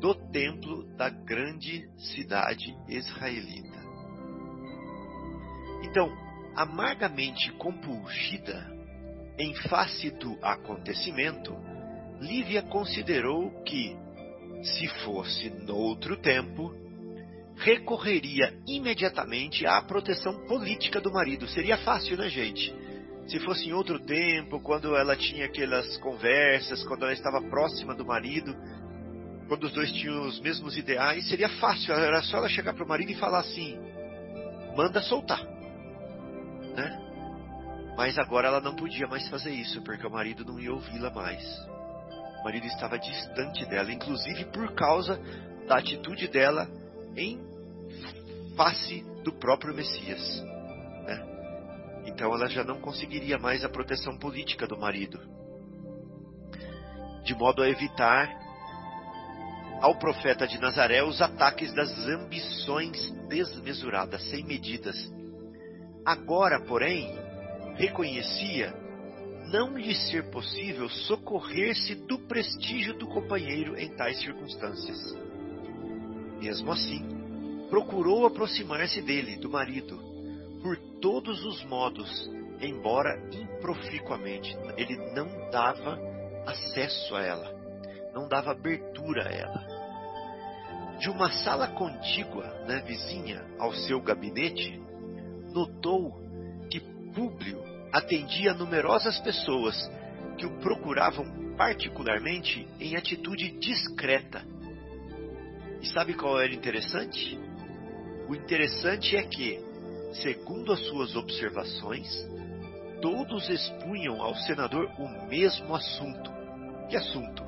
[0.00, 3.78] do templo da grande cidade israelita.
[5.82, 6.10] Então,
[6.54, 8.66] amargamente compungida
[9.38, 11.54] em face do acontecimento,
[12.20, 13.96] Lívia considerou que,
[14.62, 16.74] se fosse noutro tempo,
[17.56, 21.46] recorreria imediatamente à proteção política do marido.
[21.48, 22.74] Seria fácil, né, gente?
[23.28, 28.04] Se fosse em outro tempo, quando ela tinha aquelas conversas, quando ela estava próxima do
[28.04, 28.56] marido,
[29.48, 31.94] quando os dois tinham os mesmos ideais, seria fácil.
[31.94, 33.78] Era só ela chegar para o marido e falar assim:
[34.76, 35.42] manda soltar.
[36.76, 37.04] Né?
[37.96, 41.42] Mas agora ela não podia mais fazer isso, porque o marido não ia ouvi-la mais.
[42.40, 45.20] O marido estava distante dela, inclusive por causa
[45.66, 46.68] da atitude dela
[47.16, 47.40] em
[48.56, 50.44] face do próprio Messias.
[52.04, 55.20] Então ela já não conseguiria mais a proteção política do marido.
[57.24, 58.47] De modo a evitar
[59.80, 64.96] ao profeta de Nazaré os ataques das ambições desmesuradas, sem medidas.
[66.04, 67.14] Agora, porém,
[67.76, 68.74] reconhecia
[69.50, 75.16] não lhe ser possível socorrer-se do prestígio do companheiro em tais circunstâncias.
[76.40, 77.02] Mesmo assim,
[77.70, 79.98] procurou aproximar-se dele, do marido,
[80.62, 84.56] por todos os modos, embora improficuamente.
[84.76, 85.98] Ele não dava
[86.46, 87.54] acesso a ela,
[88.12, 89.67] não dava abertura a ela.
[90.98, 94.80] De uma sala contígua, né, vizinha ao seu gabinete,
[95.52, 96.20] notou
[96.70, 96.80] que
[97.14, 99.90] Públio atendia numerosas pessoas
[100.36, 104.44] que o procuravam particularmente em atitude discreta.
[105.80, 107.38] E sabe qual era interessante?
[108.28, 109.68] O interessante é que
[110.14, 112.08] segundo as suas observações,
[113.00, 116.30] todos expunham ao senador o mesmo assunto.
[116.88, 117.42] Que assunto?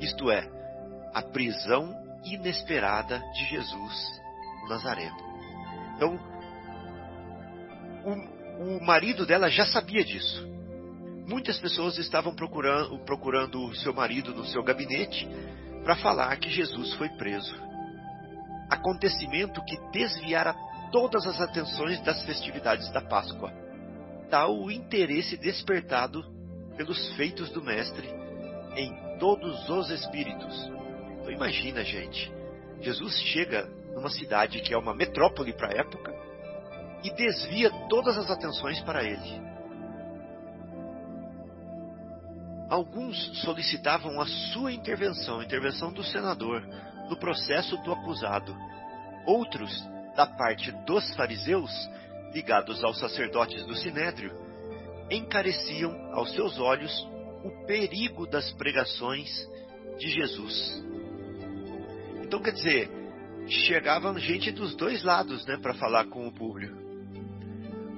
[0.00, 0.48] Isto é,
[1.14, 4.22] a prisão inesperada de Jesus
[4.62, 5.16] no Nazareno.
[5.96, 6.18] Então,
[8.04, 10.46] o, o marido dela já sabia disso.
[11.26, 15.28] Muitas pessoas estavam procurando, procurando o seu marido no seu gabinete
[15.84, 17.54] para falar que Jesus foi preso.
[18.68, 20.54] Acontecimento que desviara
[20.90, 23.52] todas as atenções das festividades da Páscoa.
[24.30, 26.24] Tal o interesse despertado
[26.76, 28.08] pelos feitos do Mestre
[28.76, 30.81] em todos os espíritos.
[31.22, 32.32] Então imagina, gente,
[32.80, 36.12] Jesus chega numa cidade que é uma metrópole para a época
[37.04, 39.40] e desvia todas as atenções para ele.
[42.68, 46.60] Alguns solicitavam a sua intervenção, a intervenção do senador,
[47.08, 48.56] no processo do acusado.
[49.24, 49.70] Outros
[50.16, 51.70] da parte dos fariseus,
[52.32, 54.32] ligados aos sacerdotes do sinédrio,
[55.08, 56.92] encareciam aos seus olhos
[57.44, 59.28] o perigo das pregações
[59.98, 60.91] de Jesus.
[62.32, 62.90] Então, quer dizer,
[63.46, 66.74] chegavam gente dos dois lados né, para falar com o público.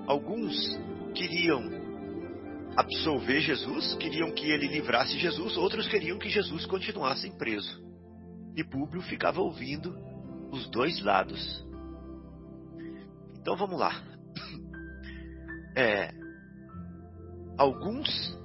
[0.08, 0.76] Alguns
[1.14, 1.62] queriam
[2.76, 7.80] absolver Jesus, queriam que ele livrasse Jesus, outros queriam que Jesus continuasse preso.
[8.56, 9.96] E Públio ficava ouvindo
[10.50, 11.64] os dois lados.
[13.38, 14.02] Então vamos lá.
[15.76, 16.12] É,
[17.56, 18.36] alguns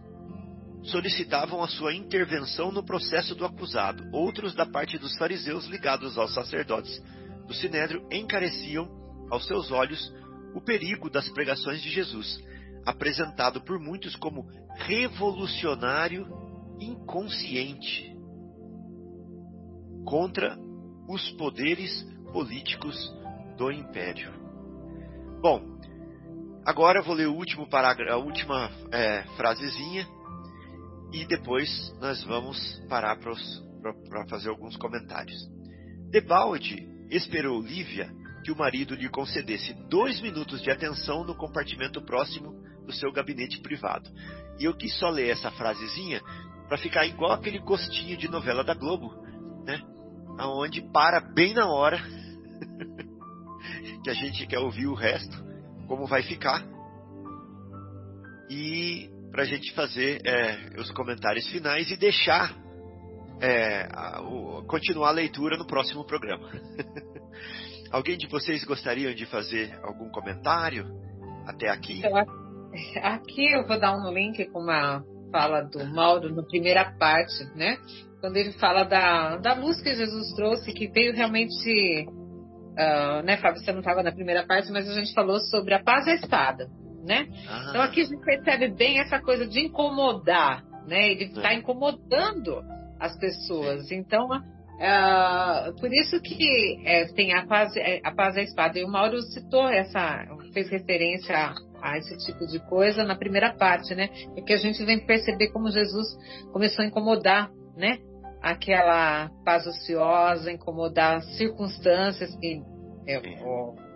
[0.84, 6.34] solicitavam a sua intervenção no processo do acusado, outros, da parte dos fariseus ligados aos
[6.34, 7.02] sacerdotes
[7.46, 8.88] do sinédrio, encareciam
[9.30, 10.14] aos seus olhos
[10.56, 12.42] o perigo das pregações de Jesus,
[12.86, 16.28] apresentado por muitos como revolucionário
[16.80, 18.16] inconsciente
[20.06, 20.58] contra
[21.08, 22.96] os poderes políticos
[23.58, 24.32] do império.
[25.42, 25.62] Bom,
[26.66, 30.08] agora eu vou ler o último parágrafo, a última é, frasezinha
[31.12, 32.58] e depois nós vamos
[32.88, 35.50] parar para fazer alguns comentários.
[36.12, 38.10] Debalde esperou Lívia
[38.44, 42.54] que o marido lhe concedesse dois minutos de atenção no compartimento próximo
[42.86, 44.10] do seu gabinete privado.
[44.60, 46.22] E eu quis só ler essa frasezinha
[46.68, 49.14] para ficar igual aquele gostinho de novela da Globo,
[49.66, 49.82] né?
[50.38, 52.00] Aonde para bem na hora
[54.04, 55.36] que a gente quer ouvir o resto,
[55.88, 56.64] como vai ficar.
[58.50, 62.56] E para a gente fazer é, os comentários finais e deixar
[63.42, 66.50] é, a, o, continuar a leitura no próximo programa.
[67.92, 70.86] Alguém de vocês gostariam de fazer algum comentário
[71.48, 72.02] até aqui?
[73.02, 77.78] Aqui eu vou dar um link com uma fala do Mauro na primeira parte, né?
[78.22, 82.08] Quando ele fala da, da luz que Jesus trouxe, que veio realmente.
[82.72, 85.84] Uh, né, Fábio, você não estava na primeira parte, mas a gente falou sobre a
[85.84, 86.70] paz e a espada,
[87.10, 87.28] né?
[87.50, 87.66] Ah.
[87.70, 91.10] Então aqui a gente percebe bem essa coisa de incomodar, né?
[91.10, 91.56] Ele está é.
[91.56, 92.64] incomodando
[93.00, 93.92] as pessoas.
[93.92, 98.78] Então, uh, por isso que é, tem a paz, é, a paz e a espada.
[98.78, 103.52] E o Mauro citou essa, fez referência a, a esse tipo de coisa na primeira
[103.54, 104.10] parte, né?
[104.38, 106.16] É que a gente vem perceber como Jesus
[106.54, 107.98] começou a incomodar, né?
[108.40, 112.62] Aquela paz ociosa, incomodar circunstâncias que
[113.08, 113.20] é,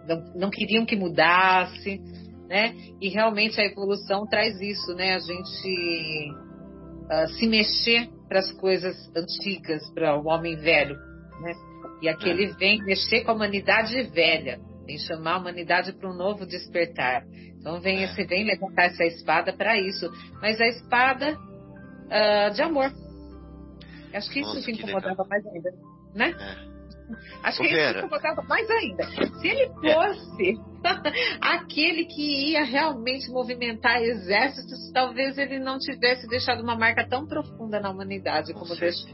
[0.08, 2.02] não, não queriam que mudasse,
[2.54, 2.76] né?
[3.02, 5.16] E realmente a evolução traz isso, né?
[5.16, 6.32] A gente
[7.10, 10.96] uh, se mexer para as coisas antigas, para o homem velho,
[11.42, 11.52] né?
[12.00, 12.54] E aquele é.
[12.54, 17.26] vem mexer com a humanidade velha, vem chamar a humanidade para um novo despertar.
[17.60, 18.04] Então vem é.
[18.04, 20.08] esse vem levantar essa espada para isso,
[20.40, 22.94] mas a espada uh, de amor.
[24.14, 25.72] Acho que Nossa, isso te incomodava mais ainda,
[26.14, 26.36] né?
[26.40, 26.73] É.
[27.44, 29.04] Acho que isso te incomodava mais ainda.
[29.40, 29.94] Se ele é.
[29.94, 30.62] fosse
[31.42, 37.80] aquele que ia realmente movimentar exércitos, talvez ele não tivesse deixado uma marca tão profunda
[37.80, 39.10] na humanidade Com como deixou.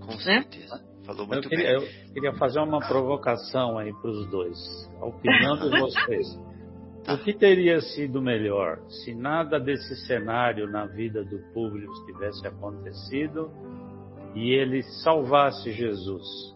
[0.00, 0.18] Com né?
[0.18, 0.76] certeza.
[0.76, 0.82] Né?
[1.04, 1.88] Falou muito eu queria, bem.
[2.06, 4.58] Eu queria fazer uma provocação aí para os dois.
[5.00, 6.38] A opinião de vocês.
[7.08, 13.50] O que teria sido melhor se nada desse cenário na vida do público tivesse acontecido
[14.36, 16.51] e ele salvasse Jesus?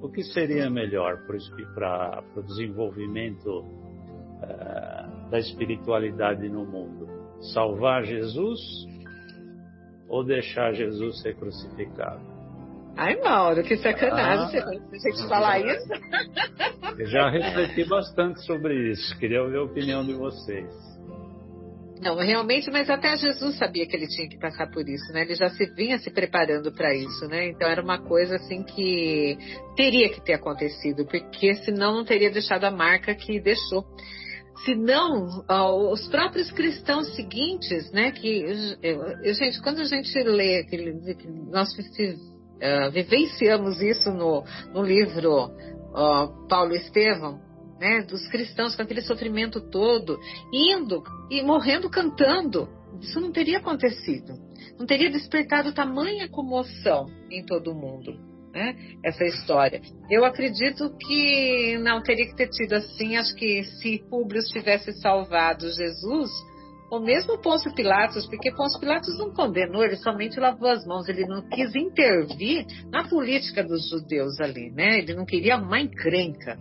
[0.00, 7.08] O que seria melhor para o desenvolvimento uh, da espiritualidade no mundo?
[7.52, 8.60] Salvar Jesus
[10.08, 12.20] ou deixar Jesus ser crucificado?
[12.96, 15.92] Ai, Mauro, que sacanagem ah, você gente falar isso.
[16.98, 19.16] Eu já refleti bastante sobre isso.
[19.18, 20.87] Queria ouvir a opinião de vocês.
[22.00, 25.22] Não, realmente, mas até Jesus sabia que ele tinha que passar por isso, né?
[25.22, 27.48] Ele já se vinha se preparando para isso, né?
[27.48, 29.36] Então era uma coisa assim que
[29.76, 33.84] teria que ter acontecido, porque senão não teria deixado a marca que deixou.
[34.64, 38.10] Senão, uh, os próprios cristãos seguintes, né?
[38.12, 40.76] Que, eu, gente, quando a gente lê, que
[41.50, 47.40] nós uh, vivenciamos isso no, no livro uh, Paulo Estevão,
[47.78, 50.18] né, dos cristãos com aquele sofrimento todo,
[50.52, 52.68] indo e morrendo cantando.
[53.00, 54.34] Isso não teria acontecido.
[54.78, 58.28] Não teria despertado tamanha comoção em todo o mundo.
[58.52, 58.74] Né,
[59.04, 59.80] essa história.
[60.10, 63.16] Eu acredito que não teria que ter tido assim.
[63.16, 66.30] Acho que se Públio tivesse salvado Jesus,
[66.90, 71.26] ou mesmo Pôncio Pilatos, porque Pôncio Pilatos não condenou, ele somente lavou as mãos, ele
[71.26, 74.98] não quis intervir na política dos judeus ali, né?
[74.98, 76.58] Ele não queria arrumar encrenca.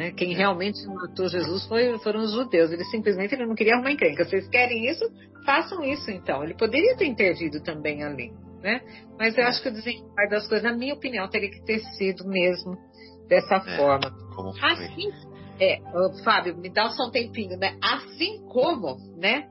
[0.00, 0.12] Né?
[0.12, 2.72] Quem realmente matou Jesus foi, foram os judeus.
[2.72, 4.24] Ele simplesmente ele não queria arrumar encrenca.
[4.24, 5.04] Vocês querem isso?
[5.44, 6.42] Façam isso então.
[6.42, 8.32] Ele poderia ter intervido também ali.
[8.62, 8.80] Né?
[9.18, 12.26] Mas eu acho que o desenrolar das coisas, na minha opinião, teria que ter sido
[12.26, 12.78] mesmo
[13.28, 14.10] dessa é, forma.
[14.62, 15.10] Assim,
[15.60, 15.80] é,
[16.24, 17.76] Fábio, me dá só um tempinho, né?
[17.82, 19.48] Assim como, né?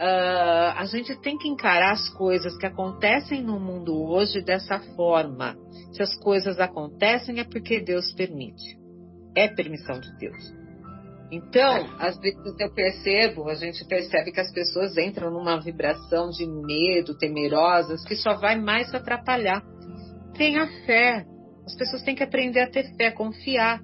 [0.00, 5.56] Uh, a gente tem que encarar as coisas que acontecem no mundo hoje dessa forma.
[5.92, 8.78] Se as coisas acontecem é porque Deus permite
[9.34, 10.58] é permissão de Deus.
[11.30, 16.46] Então, às vezes eu percebo, a gente percebe que as pessoas entram numa vibração de
[16.46, 19.62] medo, temerosas, que só vai mais atrapalhar.
[20.34, 21.26] Tenha fé.
[21.66, 23.80] As pessoas têm que aprender a ter fé, confiar.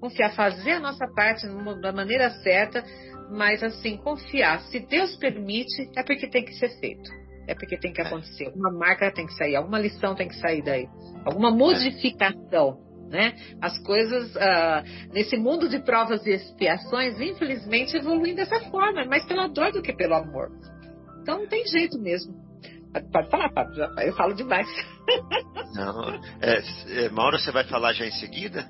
[0.00, 1.46] Confiar, fazer a nossa parte
[1.82, 2.82] da maneira certa,
[3.30, 4.60] mas assim, confiar.
[4.62, 7.10] Se Deus permite, é porque tem que ser feito.
[7.46, 8.50] É porque tem que acontecer.
[8.56, 10.88] Uma marca tem que sair, alguma lição tem que sair daí.
[11.24, 12.85] Alguma modificação.
[13.08, 13.34] Né?
[13.62, 19.46] As coisas, uh, nesse mundo de provas e expiações, infelizmente, evoluem dessa forma, mais pela
[19.46, 20.50] dor do que pelo amor.
[21.22, 22.34] Então não tem jeito mesmo.
[23.12, 24.66] Pode falar, Pablo, eu falo demais.
[25.74, 28.66] Não, é, é, Mauro, você vai falar já em seguida?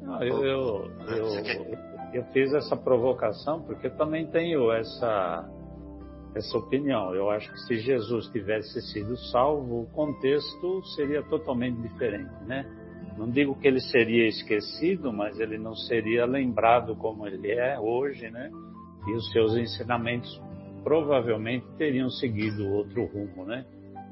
[0.00, 1.78] Não, eu, eu, eu,
[2.14, 5.48] eu, fiz essa provocação porque também tenho essa,
[6.34, 7.14] essa opinião.
[7.14, 12.64] Eu acho que se Jesus tivesse sido salvo, o contexto seria totalmente diferente, né?
[13.16, 18.30] Não digo que ele seria esquecido, mas ele não seria lembrado como ele é hoje,
[18.30, 18.50] né?
[19.06, 20.40] e os seus ensinamentos
[20.82, 23.64] provavelmente teriam seguido outro rumo, né?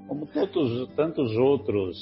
[0.08, 1.96] Como todos, tantos outros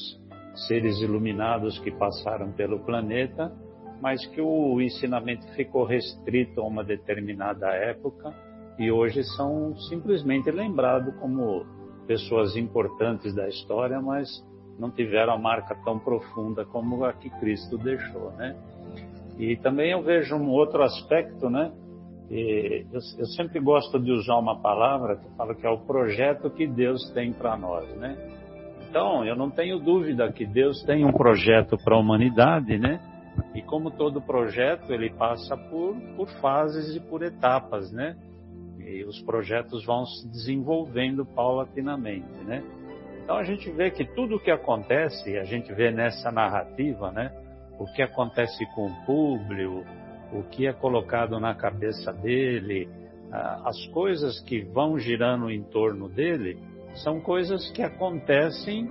[0.67, 3.53] seres iluminados que passaram pelo planeta,
[4.01, 8.35] mas que o ensinamento ficou restrito a uma determinada época
[8.79, 11.67] e hoje são simplesmente lembrados como
[12.07, 14.29] pessoas importantes da história, mas
[14.79, 18.57] não tiveram a marca tão profunda como a que Cristo deixou, né?
[19.39, 21.73] E também eu vejo um outro aspecto, né?
[22.31, 26.67] Eu, eu, sempre gosto de usar uma palavra que fala que é o projeto que
[26.67, 28.17] Deus tem para nós, né?
[28.89, 33.01] Então, eu não tenho dúvida que Deus tem um projeto para a humanidade, né?
[33.55, 38.17] E como todo projeto, ele passa por, por fases e por etapas, né?
[38.79, 42.63] E os projetos vão se desenvolvendo paulatinamente, né?
[43.29, 47.31] Então a gente vê que tudo o que acontece, a gente vê nessa narrativa, né?
[47.79, 49.85] O que acontece com o público,
[50.33, 52.89] o que é colocado na cabeça dele,
[53.31, 56.57] as coisas que vão girando em torno dele,
[57.05, 58.91] são coisas que acontecem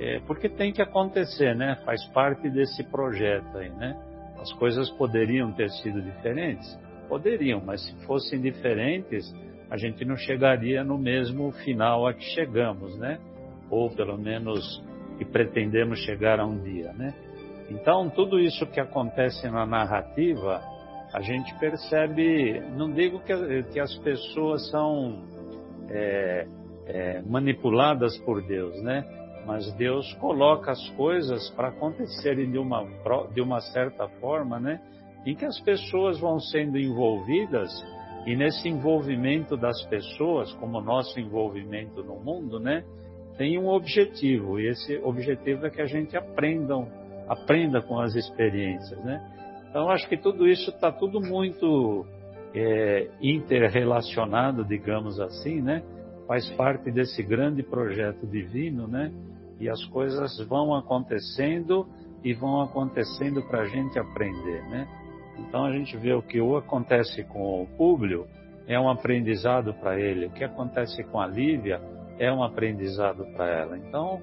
[0.00, 1.76] é, porque tem que acontecer, né?
[1.84, 3.94] Faz parte desse projeto aí, né?
[4.40, 6.66] As coisas poderiam ter sido diferentes?
[7.10, 9.30] Poderiam, mas se fossem diferentes,
[9.68, 13.18] a gente não chegaria no mesmo final a que chegamos, né?
[13.70, 14.82] Ou pelo menos
[15.18, 17.14] que pretendemos chegar a um dia, né?
[17.68, 20.62] Então, tudo isso que acontece na narrativa,
[21.12, 25.24] a gente percebe, não digo que, que as pessoas são
[25.90, 26.46] é,
[26.86, 29.04] é, manipuladas por Deus, né?
[29.44, 32.84] Mas Deus coloca as coisas para acontecerem de uma,
[33.32, 34.80] de uma certa forma, né?
[35.24, 37.70] Em que as pessoas vão sendo envolvidas
[38.26, 42.84] e nesse envolvimento das pessoas, como nosso envolvimento no mundo, né?
[43.36, 46.74] Tem um objetivo e esse objetivo é que a gente aprenda,
[47.28, 49.22] aprenda com as experiências, né?
[49.68, 52.06] Então acho que tudo isso está tudo muito
[52.54, 55.82] é, interrelacionado, digamos assim, né?
[56.26, 59.12] faz parte desse grande projeto divino, né?
[59.58, 61.86] E as coisas vão acontecendo
[62.22, 64.86] e vão acontecendo para a gente aprender, né?
[65.38, 68.26] Então a gente vê o que acontece com o Públio
[68.66, 71.80] é um aprendizado para ele, o que acontece com a Lívia
[72.18, 73.78] é um aprendizado para ela.
[73.78, 74.20] Então,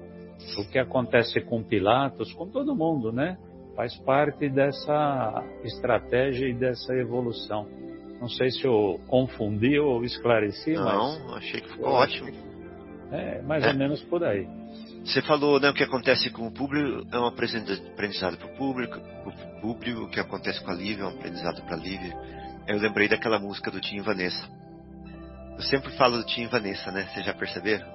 [0.58, 3.38] o que acontece com Pilatos, com todo mundo, né?
[3.76, 7.66] Faz parte dessa estratégia e dessa evolução.
[8.20, 11.24] Não sei se eu confundi ou esclareci, Não, mas.
[11.24, 12.30] Não, achei que ficou ótimo.
[13.10, 13.68] É, mais é.
[13.68, 14.46] ou menos por aí.
[15.04, 18.98] Você falou né, o que acontece com o público é um aprendizado para o público,
[19.26, 22.16] o público, o que acontece com a Lívia é um aprendizado para a Lívia.
[22.66, 24.48] Eu lembrei daquela música do Tim Vanessa.
[25.56, 27.08] Eu sempre falo do Tim Vanessa, né?
[27.12, 27.86] Vocês já perceberam?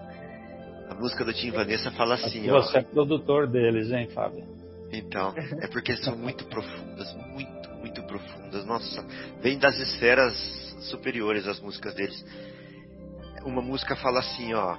[0.89, 2.61] A música do Tim Vanessa fala assim, Você ó.
[2.61, 4.47] Você é produtor deles, hein, Fábio?
[4.91, 8.65] Então, é porque são muito profundas, muito muito profundas.
[8.65, 9.05] Nossa,
[9.41, 10.33] vem das esferas
[10.89, 12.25] superiores as músicas deles.
[13.43, 14.77] Uma música fala assim, ó: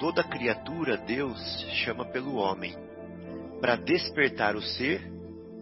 [0.00, 1.40] Toda criatura Deus
[1.84, 2.76] chama pelo homem
[3.60, 5.10] para despertar o ser.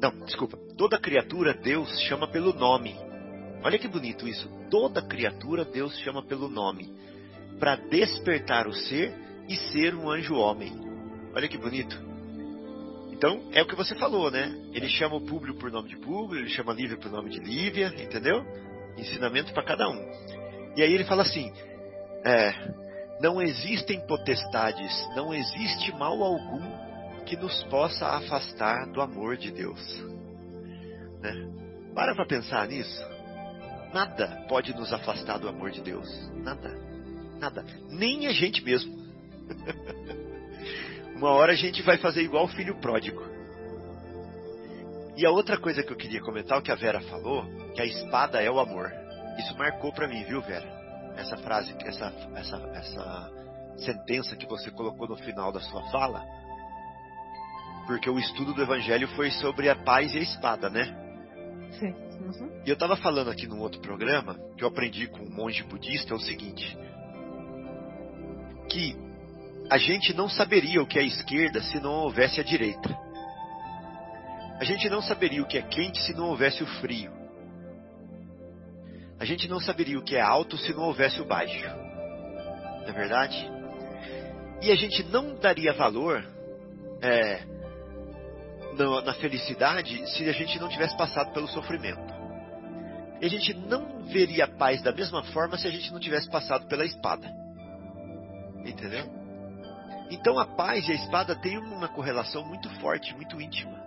[0.00, 0.58] Não, desculpa.
[0.76, 2.96] Toda criatura Deus chama pelo nome.
[3.62, 4.48] Olha que bonito isso.
[4.74, 6.92] Toda criatura Deus chama pelo nome
[7.60, 9.14] para despertar o ser
[9.48, 10.72] e ser um anjo homem.
[11.32, 11.96] Olha que bonito.
[13.12, 14.52] Então, é o que você falou, né?
[14.72, 17.38] Ele chama o Públio por nome de Públio, ele chama a Lívia por nome de
[17.38, 18.44] Lívia, entendeu?
[18.98, 20.04] Ensinamento para cada um.
[20.76, 21.52] E aí ele fala assim:
[22.24, 22.52] é,
[23.20, 30.04] não existem potestades, não existe mal algum que nos possa afastar do amor de Deus.
[31.20, 31.32] Né?
[31.94, 33.13] Para para pensar nisso.
[33.94, 36.08] Nada pode nos afastar do amor de Deus.
[36.42, 36.68] Nada.
[37.38, 37.64] Nada.
[37.88, 38.92] Nem a gente mesmo.
[41.14, 43.22] Uma hora a gente vai fazer igual o filho pródigo.
[45.16, 47.86] E a outra coisa que eu queria comentar, o que a Vera falou, que a
[47.86, 48.92] espada é o amor.
[49.38, 50.66] Isso marcou para mim, viu, Vera?
[51.16, 53.32] Essa frase, essa, essa, essa
[53.76, 56.20] sentença que você colocou no final da sua fala.
[57.86, 60.84] Porque o estudo do Evangelho foi sobre a paz e a espada, né?
[61.78, 62.03] Sim.
[62.20, 62.62] Uhum.
[62.64, 66.14] E eu estava falando aqui num outro programa, que eu aprendi com um monge budista,
[66.14, 66.76] é o seguinte.
[68.68, 68.96] Que
[69.70, 72.96] a gente não saberia o que é esquerda se não houvesse a direita.
[74.58, 77.12] A gente não saberia o que é quente se não houvesse o frio.
[79.18, 81.66] A gente não saberia o que é alto se não houvesse o baixo.
[81.66, 83.50] Não é verdade?
[84.62, 86.24] E a gente não daria valor
[87.02, 87.42] é,
[88.74, 92.12] na felicidade se a gente não tivesse passado pelo sofrimento.
[93.20, 96.28] E a gente não veria a paz da mesma forma se a gente não tivesse
[96.28, 97.26] passado pela espada.
[98.64, 99.04] Entendeu?
[100.10, 103.78] Então a paz e a espada têm uma correlação muito forte, muito íntima.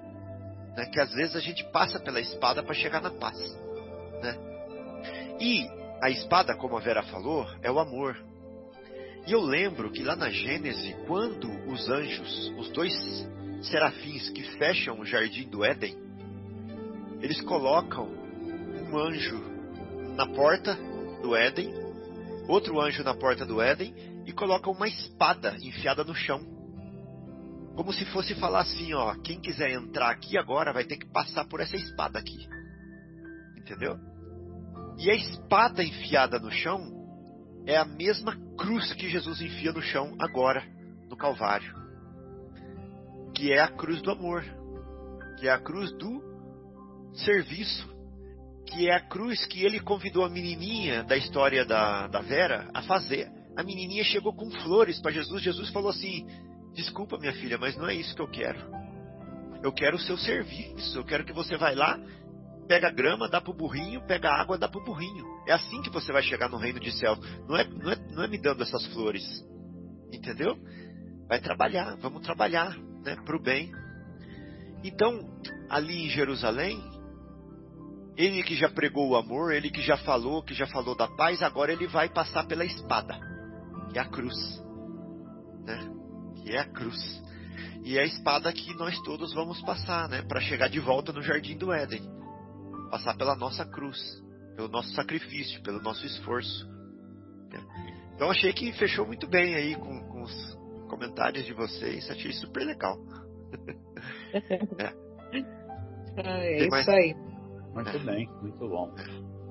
[0.76, 0.86] Né?
[0.86, 3.38] Que às vezes a gente passa pela espada para chegar na paz.
[4.22, 4.38] Né?
[5.40, 5.70] E
[6.02, 8.18] a espada, como a Vera falou, é o amor.
[9.26, 12.94] E eu lembro que lá na Gênese, quando os anjos, os dois
[13.62, 15.96] serafins que fecham o jardim do Éden,
[17.22, 19.42] eles colocam um anjo
[20.16, 20.78] na porta
[21.22, 21.74] do Éden,
[22.48, 23.94] outro anjo na porta do Éden
[24.26, 26.42] e colocam uma espada enfiada no chão.
[27.76, 31.46] Como se fosse falar assim, ó, quem quiser entrar aqui agora vai ter que passar
[31.46, 32.48] por essa espada aqui.
[33.56, 33.98] Entendeu?
[34.98, 36.98] E a espada enfiada no chão
[37.68, 40.64] é a mesma cruz que Jesus enfia no chão agora,
[41.10, 41.87] no Calvário.
[43.38, 44.44] Que é a cruz do amor.
[45.40, 46.24] Que é a cruz do
[47.14, 47.88] serviço.
[48.66, 52.82] Que é a cruz que ele convidou a menininha da história da, da Vera a
[52.82, 53.30] fazer.
[53.56, 55.44] A menininha chegou com flores para Jesus.
[55.44, 56.26] Jesus falou assim:
[56.74, 58.60] Desculpa, minha filha, mas não é isso que eu quero.
[59.62, 60.98] Eu quero o seu serviço.
[60.98, 62.00] Eu quero que você vai lá
[62.68, 65.26] pega grama, dá pro burrinho, pega água, dá pro burrinho.
[65.48, 67.16] É assim que você vai chegar no reino de céu.
[67.48, 69.24] Não é, não é, não é me dando essas flores.
[70.12, 70.58] Entendeu?
[71.28, 72.78] Vai trabalhar, vamos trabalhar,
[73.08, 73.72] né, pro bem.
[74.84, 75.18] Então,
[75.70, 76.78] ali em Jerusalém,
[78.18, 81.42] ele que já pregou o amor, ele que já falou, que já falou da paz,
[81.42, 83.18] agora ele vai passar pela espada,
[83.92, 84.36] que é a cruz,
[85.66, 85.90] né?
[86.36, 87.24] Que é a cruz.
[87.84, 91.22] E é a espada que nós todos vamos passar, né, para chegar de volta no
[91.22, 92.18] jardim do Éden
[92.90, 93.98] passar pela nossa cruz,
[94.56, 96.68] pelo nosso sacrifício, pelo nosso esforço.
[98.16, 100.00] Então achei que fechou muito bem aí com,
[100.88, 102.98] comentários de vocês, achei super legal.
[104.34, 105.08] é.
[106.18, 106.90] Ah, é isso mais...
[106.90, 107.16] aí.
[107.74, 108.00] Muito é.
[108.00, 108.92] bem, muito bom.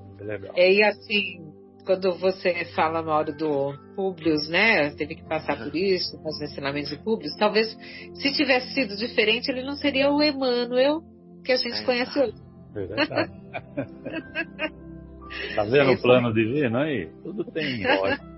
[0.07, 0.53] Muito legal.
[0.55, 1.53] É, e assim,
[1.85, 4.91] quando você fala na hora do Publius, né?
[4.91, 7.33] Teve que passar por isso, com os ensinamentos de Publius.
[7.37, 7.73] Talvez,
[8.15, 11.01] se tivesse sido diferente, ele não seria o Emmanuel
[11.45, 12.35] que a gente é, conhece hoje.
[12.75, 13.31] É verdade.
[15.55, 17.09] tá vendo o plano divino aí?
[17.23, 18.36] Tudo tem lógica.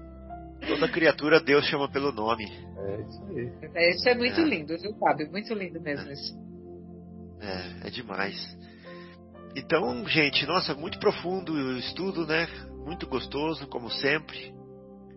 [0.70, 2.46] Toda criatura Deus chama pelo nome.
[2.46, 3.52] É isso aí.
[3.74, 4.44] É, isso é muito é.
[4.44, 5.30] lindo, viu, Fábio?
[5.32, 6.14] Muito lindo mesmo é.
[6.14, 6.38] isso.
[7.42, 8.58] É, é demais.
[9.56, 12.48] Então, gente, nossa, muito profundo o estudo, né?
[12.86, 14.54] Muito gostoso, como sempre.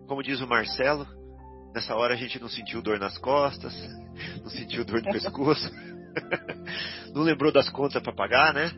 [0.07, 1.07] Como diz o Marcelo,
[1.73, 3.73] nessa hora a gente não sentiu dor nas costas,
[4.41, 5.71] não sentiu dor no pescoço,
[7.13, 8.71] não lembrou das contas para pagar, né?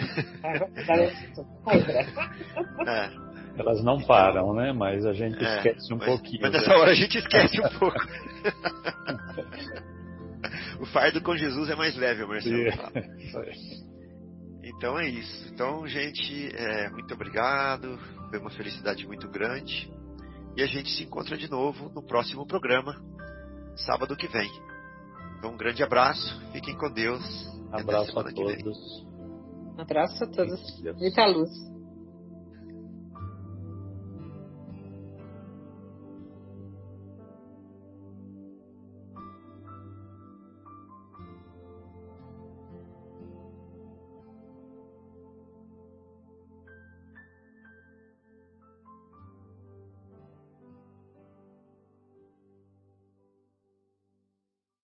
[2.86, 3.29] É.
[3.60, 4.72] Elas não param, né?
[4.72, 6.40] Mas a gente é, esquece um mas, pouquinho.
[6.42, 6.76] Mas nessa né?
[6.76, 7.98] hora a gente esquece um pouco.
[10.80, 12.56] o fardo com Jesus é mais leve, Marcelo.
[14.64, 15.48] Então é isso.
[15.52, 17.98] Então, gente, é, muito obrigado.
[18.30, 19.92] Foi uma felicidade muito grande.
[20.56, 22.94] E a gente se encontra de novo no próximo programa,
[23.76, 24.50] sábado que vem.
[25.38, 26.40] Então, um grande abraço.
[26.52, 27.22] Fiquem com Deus.
[27.72, 29.04] Abraço a todos.
[29.76, 30.82] Um abraço a todos.
[30.98, 31.69] Muita luz.